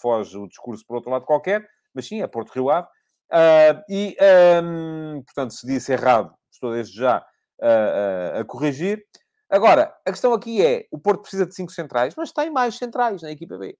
foge 0.00 0.36
o 0.38 0.46
discurso 0.46 0.84
por 0.86 0.96
outro 0.96 1.10
lado 1.10 1.24
qualquer, 1.24 1.68
mas 1.92 2.06
sim, 2.06 2.22
é 2.22 2.26
Porto 2.26 2.52
Rio 2.52 2.70
Ave. 2.70 2.88
Uh, 3.30 3.82
e, 3.90 4.16
um, 4.62 5.22
portanto, 5.22 5.52
se 5.52 5.66
disse 5.66 5.92
errado, 5.92 6.32
estou 6.50 6.72
desde 6.72 6.96
já 6.96 7.24
a 7.60 8.44
corrigir. 8.44 9.04
Agora, 9.50 9.92
a 10.06 10.10
questão 10.12 10.32
aqui 10.32 10.64
é, 10.64 10.86
o 10.92 10.98
Porto 10.98 11.22
precisa 11.22 11.44
de 11.44 11.54
cinco 11.54 11.72
centrais, 11.72 12.14
mas 12.16 12.30
tem 12.30 12.50
mais 12.50 12.76
centrais 12.76 13.22
na 13.22 13.32
equipa 13.32 13.58
B. 13.58 13.76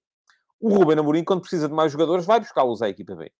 O 0.59 0.75
Ruben 0.75 0.99
Amorim, 0.99 1.23
quando 1.23 1.41
precisa 1.41 1.69
de 1.69 1.73
mais 1.73 1.91
jogadores, 1.91 2.25
vai 2.25 2.39
buscá-los 2.39 2.81
à 2.81 2.89
equipa 2.89 3.15
B. 3.15 3.31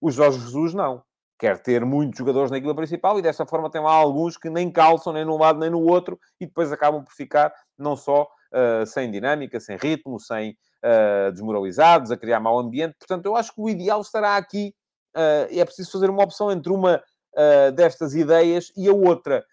O 0.00 0.10
Jorge 0.10 0.40
Jesus, 0.40 0.74
não. 0.74 1.02
Quer 1.38 1.62
ter 1.62 1.84
muitos 1.84 2.18
jogadores 2.18 2.50
na 2.50 2.58
equipa 2.58 2.74
principal 2.74 3.18
e 3.18 3.22
dessa 3.22 3.44
forma 3.46 3.70
tem 3.70 3.80
lá 3.80 3.92
alguns 3.92 4.36
que 4.36 4.48
nem 4.48 4.70
calçam 4.70 5.12
nem 5.12 5.24
num 5.24 5.36
lado 5.36 5.58
nem 5.58 5.70
no 5.70 5.80
outro 5.80 6.18
e 6.40 6.46
depois 6.46 6.72
acabam 6.72 7.04
por 7.04 7.12
ficar 7.12 7.52
não 7.76 7.96
só 7.96 8.28
uh, 8.54 8.86
sem 8.86 9.10
dinâmica, 9.10 9.58
sem 9.58 9.76
ritmo, 9.76 10.18
sem 10.20 10.56
uh, 10.82 11.32
desmoralizados, 11.32 12.10
a 12.10 12.16
criar 12.16 12.40
mau 12.40 12.58
ambiente. 12.58 12.94
Portanto, 12.98 13.26
eu 13.26 13.36
acho 13.36 13.52
que 13.52 13.60
o 13.60 13.68
ideal 13.68 14.00
estará 14.00 14.36
aqui. 14.36 14.74
Uh, 15.14 15.46
é 15.50 15.64
preciso 15.64 15.92
fazer 15.92 16.08
uma 16.08 16.22
opção 16.22 16.50
entre 16.50 16.72
uma 16.72 17.02
destas 17.74 18.14
ideias 18.14 18.72
e 18.76 18.88
a 18.88 18.92
outra. 18.92 19.44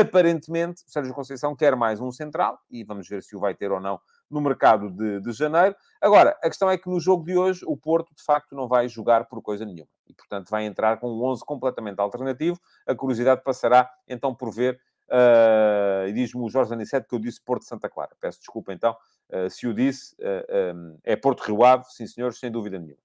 aparentemente, 0.00 0.82
Sérgio 0.86 1.12
Conceição 1.12 1.56
quer 1.56 1.74
mais 1.74 2.00
um 2.00 2.12
central, 2.12 2.60
e 2.70 2.84
vamos 2.84 3.08
ver 3.08 3.24
se 3.24 3.34
o 3.34 3.40
vai 3.40 3.56
ter 3.56 3.72
ou 3.72 3.80
não 3.80 3.98
no 4.30 4.40
mercado 4.40 4.88
de, 4.88 5.20
de, 5.20 5.32
janeiro. 5.32 5.74
Agora, 6.00 6.38
a 6.40 6.48
questão 6.48 6.70
é 6.70 6.78
que 6.78 6.88
no 6.88 7.00
jogo 7.00 7.24
de 7.24 7.36
hoje 7.36 7.64
o 7.66 7.76
Porto, 7.76 8.14
de 8.14 8.22
facto, 8.22 8.54
não 8.54 8.68
vai 8.68 8.88
jogar 8.88 9.24
por 9.24 9.42
coisa 9.42 9.64
nenhuma. 9.64 9.88
E, 10.06 10.14
portanto, 10.14 10.48
vai 10.48 10.64
entrar 10.64 10.98
com 10.98 11.10
um 11.10 11.24
11 11.24 11.44
completamente 11.44 11.98
alternativo. 11.98 12.56
A 12.86 12.94
curiosidade 12.94 13.42
passará, 13.42 13.90
então, 14.06 14.32
por 14.32 14.52
ver 14.54 14.80
Uh, 15.10 16.06
e 16.06 16.12
diz-me 16.12 16.42
o 16.42 16.50
Jorge 16.50 16.72
Aniceto 16.72 17.08
que 17.08 17.14
eu 17.14 17.18
disse 17.18 17.40
Porto 17.40 17.64
Santa 17.64 17.88
Clara. 17.88 18.10
Peço 18.20 18.38
desculpa 18.40 18.72
então 18.72 18.94
uh, 19.30 19.48
se 19.48 19.66
o 19.66 19.72
disse. 19.72 20.14
Uh, 20.20 20.76
um, 20.76 20.98
é 21.02 21.16
Porto 21.16 21.40
Rio 21.40 21.64
Ave, 21.64 21.84
sim 21.88 22.06
senhores, 22.06 22.38
sem 22.38 22.50
dúvida 22.50 22.78
nenhuma. 22.78 22.98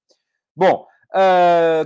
Bom, 0.55 0.85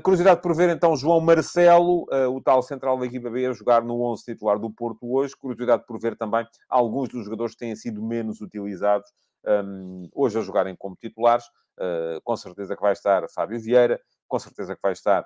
curiosidade 0.04 0.42
por 0.42 0.54
ver 0.54 0.70
então 0.70 0.96
João 0.96 1.22
Marcelo, 1.22 2.06
o 2.34 2.42
tal 2.42 2.62
central 2.62 3.00
da 3.00 3.06
equipa 3.06 3.30
B, 3.30 3.46
a 3.46 3.54
jogar 3.54 3.82
no 3.82 4.02
11 4.02 4.26
titular 4.26 4.60
do 4.60 4.70
Porto 4.70 5.10
hoje. 5.10 5.38
Curiosidade 5.38 5.86
por 5.86 5.98
ver 6.00 6.18
também 6.18 6.46
alguns 6.68 7.08
dos 7.08 7.24
jogadores 7.24 7.54
que 7.54 7.60
têm 7.60 7.74
sido 7.78 8.04
menos 8.04 8.42
utilizados 8.42 9.10
um, 9.46 10.10
hoje 10.14 10.38
a 10.38 10.42
jogarem 10.42 10.76
como 10.76 10.98
titulares. 10.98 11.46
com 12.26 12.36
certeza 12.36 12.76
que 12.76 12.82
vai 12.82 12.92
estar 12.92 13.26
Fábio 13.30 13.58
Vieira, 13.58 14.02
com 14.28 14.38
certeza 14.38 14.76
que 14.76 14.82
vai 14.82 14.92
estar 14.92 15.26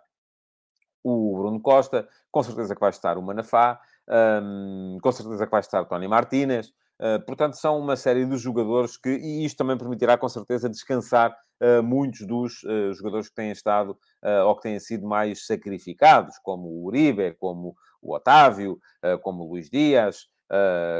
o 1.04 1.38
Bruno 1.38 1.60
Costa, 1.60 2.08
com 2.32 2.43
certeza 2.43 2.75
que 2.75 2.82
vai 2.82 2.91
estar 2.91 3.17
o 3.17 3.21
Manafá, 3.21 3.80
um, 4.10 4.98
com 5.02 5.12
certeza 5.12 5.46
que 5.46 5.52
vai 5.52 5.60
estar 5.60 5.86
Tony 5.86 6.08
Martínez. 6.08 6.72
Uh, 7.00 7.20
portanto, 7.26 7.56
são 7.56 7.80
uma 7.80 7.96
série 7.96 8.26
de 8.26 8.38
jogadores 8.38 8.96
que, 8.96 9.10
e 9.10 9.44
isto 9.44 9.58
também 9.58 9.78
permitirá 9.78 10.18
com 10.18 10.30
certeza 10.30 10.70
descansar 10.70 11.36
uh, 11.60 11.82
muitos 11.82 12.28
dos 12.28 12.62
uh, 12.64 12.94
jogadores 12.94 13.28
que 13.28 13.36
têm 13.36 13.52
estado 13.52 13.98
ou 14.46 14.56
que 14.56 14.62
têm 14.62 14.80
sido 14.80 15.08
mais 15.08 15.48
sacrificados, 15.48 16.38
como 16.44 16.68
o 16.68 16.86
Uribe, 16.86 17.36
como 17.40 17.76
o 18.00 18.14
Otávio, 18.14 18.78
como 19.24 19.44
o 19.44 19.50
Luís 19.50 19.68
Dias, 19.68 20.28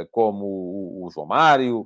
como 0.10 0.44
o, 0.44 1.06
o 1.06 1.12
João 1.12 1.28
Mário, 1.28 1.86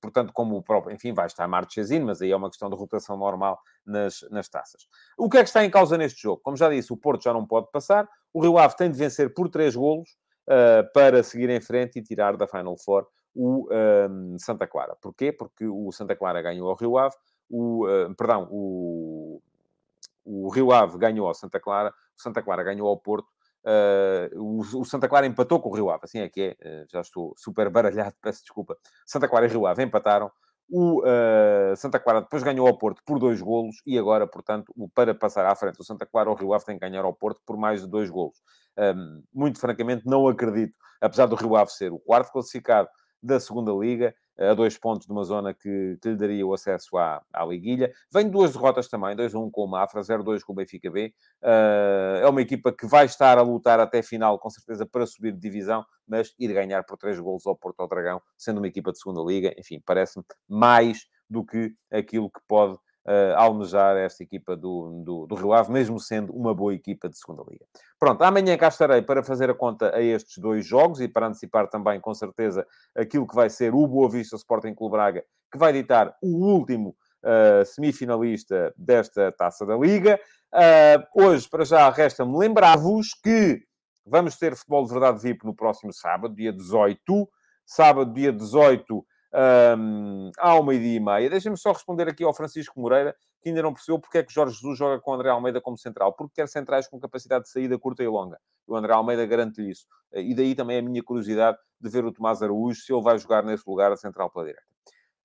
portanto, 0.00 0.32
como 0.32 0.56
o 0.56 0.62
próprio, 0.62 0.94
enfim, 0.94 1.12
vai 1.12 1.26
estar 1.26 1.46
Marchesino, 1.46 2.06
mas 2.06 2.20
aí 2.20 2.32
é 2.32 2.36
uma 2.36 2.48
questão 2.48 2.68
de 2.68 2.76
rotação 2.76 3.16
normal 3.16 3.60
nas, 3.86 4.24
nas 4.30 4.48
taças. 4.48 4.88
O 5.16 5.28
que 5.28 5.38
é 5.38 5.42
que 5.42 5.48
está 5.48 5.64
em 5.64 5.70
causa 5.70 5.96
neste 5.96 6.20
jogo? 6.22 6.40
Como 6.42 6.56
já 6.56 6.68
disse, 6.68 6.92
o 6.92 6.96
Porto 6.96 7.22
já 7.22 7.32
não 7.32 7.46
pode 7.46 7.70
passar, 7.70 8.08
o 8.32 8.40
Rio 8.40 8.58
Ave 8.58 8.76
tem 8.76 8.90
de 8.90 8.98
vencer 8.98 9.32
por 9.32 9.48
três 9.48 9.76
golos 9.76 10.10
uh, 10.48 10.92
para 10.92 11.22
seguir 11.22 11.48
em 11.50 11.60
frente 11.60 11.98
e 11.98 12.02
tirar 12.02 12.36
da 12.36 12.48
Final 12.48 12.76
Four 12.76 13.06
o 13.34 13.68
um, 13.70 14.36
Santa 14.38 14.66
Clara. 14.66 14.96
Porquê? 15.00 15.32
Porque 15.32 15.66
o 15.66 15.90
Santa 15.90 16.14
Clara 16.14 16.40
ganhou 16.40 16.68
ao 16.68 16.76
Rio 16.76 16.96
Ave, 16.96 17.16
o, 17.50 17.86
uh, 17.86 18.14
perdão, 18.14 18.48
o, 18.50 19.40
o 20.24 20.48
Rio 20.48 20.72
Ave 20.72 20.98
ganhou 20.98 21.26
ao 21.26 21.34
Santa 21.34 21.60
Clara, 21.60 21.90
o 21.90 22.22
Santa 22.22 22.42
Clara 22.42 22.62
ganhou 22.62 22.88
ao 22.88 22.96
Porto, 22.96 23.28
Uh, 23.64 24.60
o, 24.78 24.84
Santa 24.84 25.08
Clara 25.08 25.26
empatou 25.26 25.58
com 25.58 25.70
o 25.70 25.74
Rio 25.74 25.88
Ave, 25.88 26.02
assim 26.04 26.18
é 26.18 26.28
que 26.28 26.56
é, 26.60 26.82
uh, 26.82 26.86
já 26.92 27.00
estou 27.00 27.32
super 27.36 27.70
baralhado, 27.70 28.14
peço 28.22 28.42
desculpa. 28.42 28.76
Santa 29.06 29.28
Clara 29.28 29.46
e 29.46 29.48
Rio 29.48 29.66
Ave 29.66 29.82
empataram. 29.82 30.30
O 30.70 31.02
uh, 31.02 31.76
Santa 31.76 31.98
Clara 31.98 32.22
depois 32.22 32.42
ganhou 32.42 32.66
ao 32.66 32.76
Porto 32.76 33.02
por 33.04 33.18
dois 33.18 33.40
golos 33.40 33.76
e 33.86 33.98
agora, 33.98 34.26
portanto, 34.26 34.72
o, 34.76 34.88
para 34.88 35.14
passar 35.14 35.46
à 35.46 35.54
frente, 35.54 35.80
o 35.80 35.84
Santa 35.84 36.06
Clara 36.06 36.30
ou 36.30 36.36
o 36.36 36.38
Rio 36.38 36.54
Ave 36.54 36.64
tem 36.64 36.78
que 36.78 36.88
ganhar 36.88 37.04
ao 37.04 37.14
Porto 37.14 37.40
por 37.46 37.56
mais 37.56 37.82
de 37.82 37.86
dois 37.86 38.10
golos. 38.10 38.36
Um, 38.78 39.22
muito 39.32 39.60
francamente, 39.60 40.04
não 40.06 40.26
acredito, 40.26 40.74
apesar 41.00 41.26
do 41.26 41.36
Rio 41.36 41.54
Ave 41.54 41.70
ser 41.70 41.92
o 41.92 41.98
quarto 41.98 42.32
classificado 42.32 42.88
da 43.24 43.40
segunda 43.40 43.72
Liga, 43.72 44.14
a 44.38 44.52
dois 44.52 44.76
pontos 44.76 45.06
de 45.06 45.12
uma 45.12 45.24
zona 45.24 45.54
que, 45.54 45.96
que 46.02 46.08
lhe 46.10 46.16
daria 46.16 46.46
o 46.46 46.52
acesso 46.52 46.96
à, 46.98 47.22
à 47.32 47.44
liguilha. 47.44 47.92
Vem 48.12 48.28
duas 48.28 48.52
derrotas 48.52 48.88
também, 48.88 49.16
2-1 49.16 49.50
com 49.50 49.64
o 49.64 49.66
Mafra, 49.66 50.02
0-2 50.02 50.42
com 50.42 50.52
o 50.52 50.56
Benfica 50.56 50.90
B. 50.90 51.14
Uh, 51.42 52.18
é 52.22 52.28
uma 52.28 52.42
equipa 52.42 52.72
que 52.72 52.86
vai 52.86 53.06
estar 53.06 53.38
a 53.38 53.42
lutar 53.42 53.80
até 53.80 54.02
final, 54.02 54.38
com 54.38 54.50
certeza, 54.50 54.84
para 54.84 55.06
subir 55.06 55.32
de 55.32 55.38
divisão, 55.38 55.84
mas 56.06 56.34
ir 56.38 56.52
ganhar 56.52 56.82
por 56.84 56.98
três 56.98 57.18
golos 57.18 57.46
ao 57.46 57.56
Porto 57.56 57.80
ao 57.80 57.88
Dragão, 57.88 58.20
sendo 58.36 58.58
uma 58.58 58.68
equipa 58.68 58.92
de 58.92 58.98
segunda 58.98 59.22
liga, 59.22 59.54
enfim, 59.58 59.80
parece-me 59.84 60.24
mais 60.48 61.06
do 61.30 61.44
que 61.44 61.72
aquilo 61.90 62.30
que 62.30 62.40
pode 62.46 62.76
uh, 63.06 63.36
almejar 63.36 63.96
esta 63.96 64.22
equipa 64.22 64.56
do, 64.56 65.02
do, 65.04 65.26
do, 65.26 65.34
Rio 65.34 65.52
Ave, 65.52 65.72
mesmo 65.72 66.00
sendo 66.00 66.32
uma 66.32 66.54
boa 66.54 66.74
equipa 66.74 67.08
de 67.08 67.18
segunda 67.18 67.42
liga. 67.48 67.64
Pronto, 67.98 68.22
amanhã 68.22 68.56
cá 68.56 68.68
estarei 68.68 69.02
para 69.02 69.22
fazer 69.22 69.50
a 69.50 69.54
conta 69.54 69.94
a 69.94 70.02
estes 70.02 70.38
dois 70.38 70.66
jogos 70.66 71.00
e 71.00 71.08
para 71.08 71.26
antecipar 71.26 71.68
também, 71.68 72.00
com 72.00 72.14
certeza, 72.14 72.66
aquilo 72.94 73.26
que 73.26 73.34
vai 73.34 73.50
ser 73.50 73.74
o 73.74 73.86
Boa 73.86 74.08
Vista 74.08 74.36
Sporting 74.36 74.74
Clube 74.74 74.92
Braga, 74.92 75.24
que 75.52 75.58
vai 75.58 75.72
ditar 75.72 76.16
o 76.22 76.28
último 76.28 76.96
uh, 77.22 77.64
semifinalista 77.64 78.72
desta 78.76 79.32
Taça 79.32 79.64
da 79.66 79.76
Liga. 79.76 80.18
Uh, 80.52 81.22
hoje, 81.24 81.48
para 81.48 81.64
já, 81.64 81.88
resta-me 81.90 82.36
lembrar-vos 82.38 83.08
que 83.22 83.62
vamos 84.06 84.36
ter 84.36 84.54
Futebol 84.54 84.84
de 84.84 84.92
Verdade 84.92 85.20
VIP 85.20 85.44
no 85.44 85.54
próximo 85.54 85.92
sábado, 85.92 86.34
dia 86.34 86.52
18. 86.52 87.28
Sábado, 87.66 88.12
dia 88.12 88.30
18, 88.30 89.06
um, 89.34 90.30
ao 90.38 90.62
meio-dia 90.62 90.96
e 90.96 91.00
meia. 91.00 91.30
Deixem-me 91.30 91.58
só 91.58 91.72
responder 91.72 92.08
aqui 92.08 92.22
ao 92.22 92.32
Francisco 92.32 92.80
Moreira, 92.80 93.16
que 93.42 93.48
ainda 93.48 93.62
não 93.62 93.74
percebeu 93.74 93.98
porque 93.98 94.18
é 94.18 94.22
que 94.22 94.32
Jorge 94.32 94.54
Jesus 94.54 94.78
joga 94.78 95.00
com 95.00 95.10
o 95.10 95.14
André 95.14 95.30
Almeida 95.30 95.60
como 95.60 95.76
central. 95.76 96.12
Porque 96.12 96.34
quer 96.36 96.48
centrais 96.48 96.86
com 96.86 97.00
capacidade 97.00 97.44
de 97.44 97.50
saída 97.50 97.78
curta 97.78 98.02
e 98.02 98.08
longa. 98.08 98.38
O 98.66 98.76
André 98.76 98.92
Almeida 98.92 99.26
garante-lhe 99.26 99.70
isso. 99.70 99.86
E 100.12 100.34
daí 100.34 100.54
também 100.54 100.78
a 100.78 100.82
minha 100.82 101.02
curiosidade 101.02 101.58
de 101.80 101.90
ver 101.90 102.04
o 102.04 102.12
Tomás 102.12 102.42
Araújo, 102.42 102.80
se 102.80 102.92
ele 102.92 103.02
vai 103.02 103.18
jogar 103.18 103.42
nesse 103.42 103.64
lugar 103.66 103.92
a 103.92 103.96
central 103.96 104.30
pela 104.30 104.46
direita. 104.46 104.74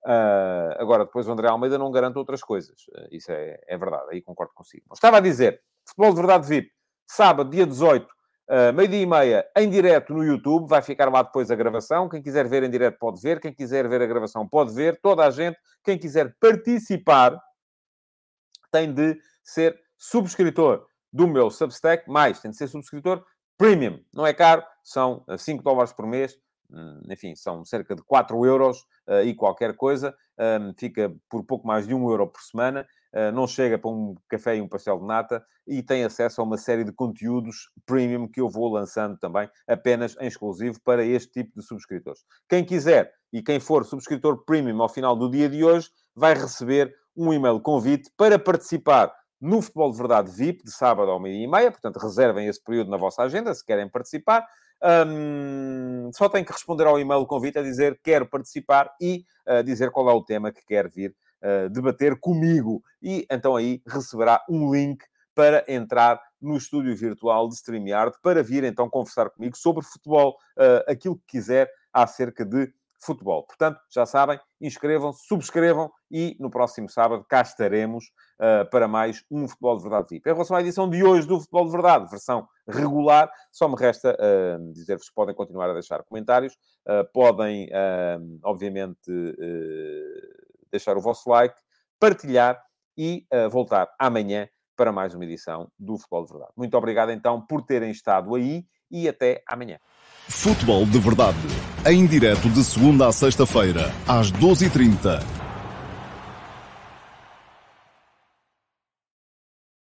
Uh, 0.05 0.79
agora, 0.79 1.05
depois 1.05 1.27
o 1.27 1.31
André 1.31 1.47
Almeida 1.47 1.77
não 1.77 1.91
garante 1.91 2.17
outras 2.17 2.41
coisas. 2.41 2.81
Uh, 2.87 3.07
isso 3.11 3.31
é, 3.31 3.59
é 3.67 3.77
verdade, 3.77 4.05
aí 4.11 4.21
concordo 4.21 4.53
consigo. 4.53 4.85
Mas 4.89 4.97
estava 4.97 5.17
a 5.17 5.21
dizer, 5.21 5.61
futebol 5.85 6.11
de 6.11 6.15
verdade 6.15 6.47
VIP, 6.47 6.71
sábado, 7.05 7.49
dia 7.49 7.65
18, 7.65 8.07
Uh, 8.49 8.73
meio-dia 8.73 9.01
e 9.01 9.05
meia, 9.05 9.47
em 9.55 9.69
direto 9.69 10.11
no 10.11 10.23
YouTube, 10.23 10.67
vai 10.67 10.81
ficar 10.81 11.07
lá 11.07 11.21
depois 11.21 11.51
a 11.51 11.55
gravação. 11.55 12.09
Quem 12.09 12.19
quiser 12.19 12.47
ver 12.47 12.63
em 12.63 12.69
direto 12.69 12.97
pode 12.97 13.21
ver, 13.21 13.39
quem 13.39 13.53
quiser 13.53 13.87
ver 13.87 14.01
a 14.01 14.07
gravação 14.07 14.47
pode 14.47 14.73
ver. 14.73 14.99
Toda 15.01 15.23
a 15.23 15.29
gente, 15.29 15.55
quem 15.83 15.99
quiser 15.99 16.35
participar, 16.39 17.39
tem 18.71 18.91
de 18.91 19.19
ser 19.43 19.79
subscritor 19.97 20.83
do 21.13 21.27
meu 21.27 21.51
Substack, 21.51 22.09
mais 22.09 22.39
tem 22.39 22.49
de 22.49 22.57
ser 22.57 22.67
subscritor 22.67 23.23
premium. 23.55 23.99
Não 24.11 24.25
é 24.25 24.33
caro, 24.33 24.63
são 24.83 25.23
5 25.37 25.61
dólares 25.61 25.93
por 25.93 26.07
mês, 26.07 26.35
hum, 26.71 27.01
enfim, 27.09 27.35
são 27.35 27.63
cerca 27.63 27.95
de 27.95 28.01
4 28.03 28.45
euros 28.45 28.79
uh, 29.07 29.21
e 29.23 29.35
qualquer 29.35 29.75
coisa. 29.75 30.15
Um, 30.39 30.73
fica 30.75 31.13
por 31.29 31.43
pouco 31.45 31.67
mais 31.67 31.85
de 31.85 31.93
1 31.93 32.09
euro 32.09 32.27
por 32.27 32.41
semana. 32.41 32.87
Uh, 33.13 33.31
não 33.33 33.47
chega 33.47 33.77
para 33.77 33.89
um 33.89 34.15
café 34.27 34.57
e 34.57 34.61
um 34.61 34.67
pastel 34.67 34.99
de 34.99 35.05
nata 35.05 35.43
e 35.65 35.81
tem 35.81 36.03
acesso 36.03 36.41
a 36.41 36.43
uma 36.43 36.57
série 36.57 36.83
de 36.83 36.91
conteúdos 36.91 37.71
premium 37.85 38.27
que 38.27 38.39
eu 38.39 38.47
vou 38.47 38.71
lançando 38.71 39.17
também, 39.17 39.49
apenas 39.67 40.15
em 40.19 40.27
exclusivo 40.27 40.79
para 40.83 41.03
este 41.03 41.31
tipo 41.31 41.59
de 41.59 41.65
subscritores. 41.65 42.21
Quem 42.47 42.63
quiser 42.63 43.11
e 43.31 43.41
quem 43.41 43.59
for 43.59 43.85
subscritor 43.85 44.43
premium 44.45 44.81
ao 44.81 44.89
final 44.89 45.15
do 45.15 45.29
dia 45.29 45.49
de 45.49 45.63
hoje, 45.63 45.89
vai 46.15 46.33
receber 46.33 46.93
um 47.15 47.33
e-mail 47.33 47.59
convite 47.59 48.09
para 48.17 48.39
participar 48.39 49.13
no 49.39 49.61
Futebol 49.61 49.91
de 49.91 49.97
Verdade 49.97 50.31
VIP, 50.31 50.63
de 50.63 50.71
sábado 50.71 51.09
ao 51.11 51.19
meio-dia 51.19 51.45
e 51.45 51.49
meia. 51.49 51.71
Portanto, 51.71 51.97
reservem 51.97 52.47
esse 52.47 52.61
período 52.61 52.89
na 52.89 52.97
vossa 52.97 53.23
agenda, 53.23 53.53
se 53.53 53.65
querem 53.65 53.87
participar. 53.87 54.45
Um, 54.81 56.09
só 56.13 56.29
tem 56.29 56.43
que 56.43 56.53
responder 56.53 56.87
ao 56.87 56.99
e-mail 56.99 57.25
convite 57.25 57.59
a 57.59 57.61
dizer 57.61 57.99
quero 58.01 58.25
participar 58.25 58.89
e 59.01 59.25
uh, 59.47 59.63
dizer 59.63 59.91
qual 59.91 60.09
é 60.09 60.13
o 60.13 60.23
tema 60.23 60.51
que 60.51 60.65
quer 60.65 60.89
vir 60.89 61.13
uh, 61.43 61.69
debater 61.69 62.19
comigo. 62.19 62.83
E 63.01 63.25
então 63.31 63.55
aí 63.55 63.81
receberá 63.87 64.43
um 64.49 64.73
link 64.73 65.03
para 65.35 65.63
entrar 65.67 66.21
no 66.41 66.57
estúdio 66.57 66.95
virtual 66.95 67.47
de 67.47 67.55
StreamYard 67.55 68.15
para 68.21 68.43
vir 68.43 68.63
então 68.63 68.89
conversar 68.89 69.29
comigo 69.29 69.57
sobre 69.57 69.83
futebol, 69.83 70.37
uh, 70.57 70.91
aquilo 70.91 71.17
que 71.17 71.37
quiser 71.37 71.69
acerca 71.93 72.45
de 72.45 72.71
futebol. 73.01 73.43
Portanto, 73.43 73.79
já 73.89 74.05
sabem, 74.05 74.39
inscrevam-se, 74.59 75.25
subscrevam 75.25 75.89
e 76.11 76.35
no 76.39 76.49
próximo 76.49 76.89
sábado 76.89 77.23
cá 77.27 77.41
estaremos 77.41 78.05
uh, 78.39 78.69
para 78.69 78.87
mais 78.87 79.23
um 79.31 79.47
Futebol 79.47 79.77
de 79.77 79.83
Verdade 79.83 80.07
VIP. 80.09 80.29
Em 80.29 80.33
relação 80.33 80.57
à 80.57 80.61
edição 80.61 80.89
de 80.89 81.03
hoje 81.03 81.27
do 81.27 81.39
Futebol 81.39 81.65
de 81.65 81.71
Verdade, 81.71 82.09
versão 82.09 82.47
regular, 82.67 83.31
só 83.51 83.67
me 83.67 83.75
resta 83.75 84.15
uh, 84.15 84.73
dizer-vos 84.73 85.07
que 85.07 85.15
podem 85.15 85.33
continuar 85.33 85.69
a 85.69 85.73
deixar 85.73 86.03
comentários, 86.03 86.53
uh, 86.87 87.09
podem, 87.13 87.69
obviamente, 88.43 89.09
deixar 90.71 90.97
o 90.97 91.01
vosso 91.01 91.29
like, 91.29 91.55
partilhar 91.99 92.61
e 92.97 93.25
voltar 93.51 93.89
amanhã 93.99 94.47
para 94.75 94.91
mais 94.91 95.13
uma 95.13 95.25
edição 95.25 95.69
do 95.77 95.97
Futebol 95.97 96.25
de 96.25 96.31
Verdade. 96.31 96.53
Muito 96.55 96.77
obrigado 96.77 97.11
então 97.11 97.41
por 97.41 97.61
terem 97.61 97.91
estado 97.91 98.35
aí 98.35 98.63
e 98.89 99.07
até 99.07 99.43
amanhã. 99.47 99.77
Futebol 100.27 100.85
de 100.85 100.99
Verdade, 100.99 101.37
em 101.85 102.05
direto 102.05 102.49
de 102.49 102.63
segunda 102.63 103.07
a 103.07 103.11
sexta-feira, 103.11 103.91
às 104.07 104.31
12h30 104.31 105.38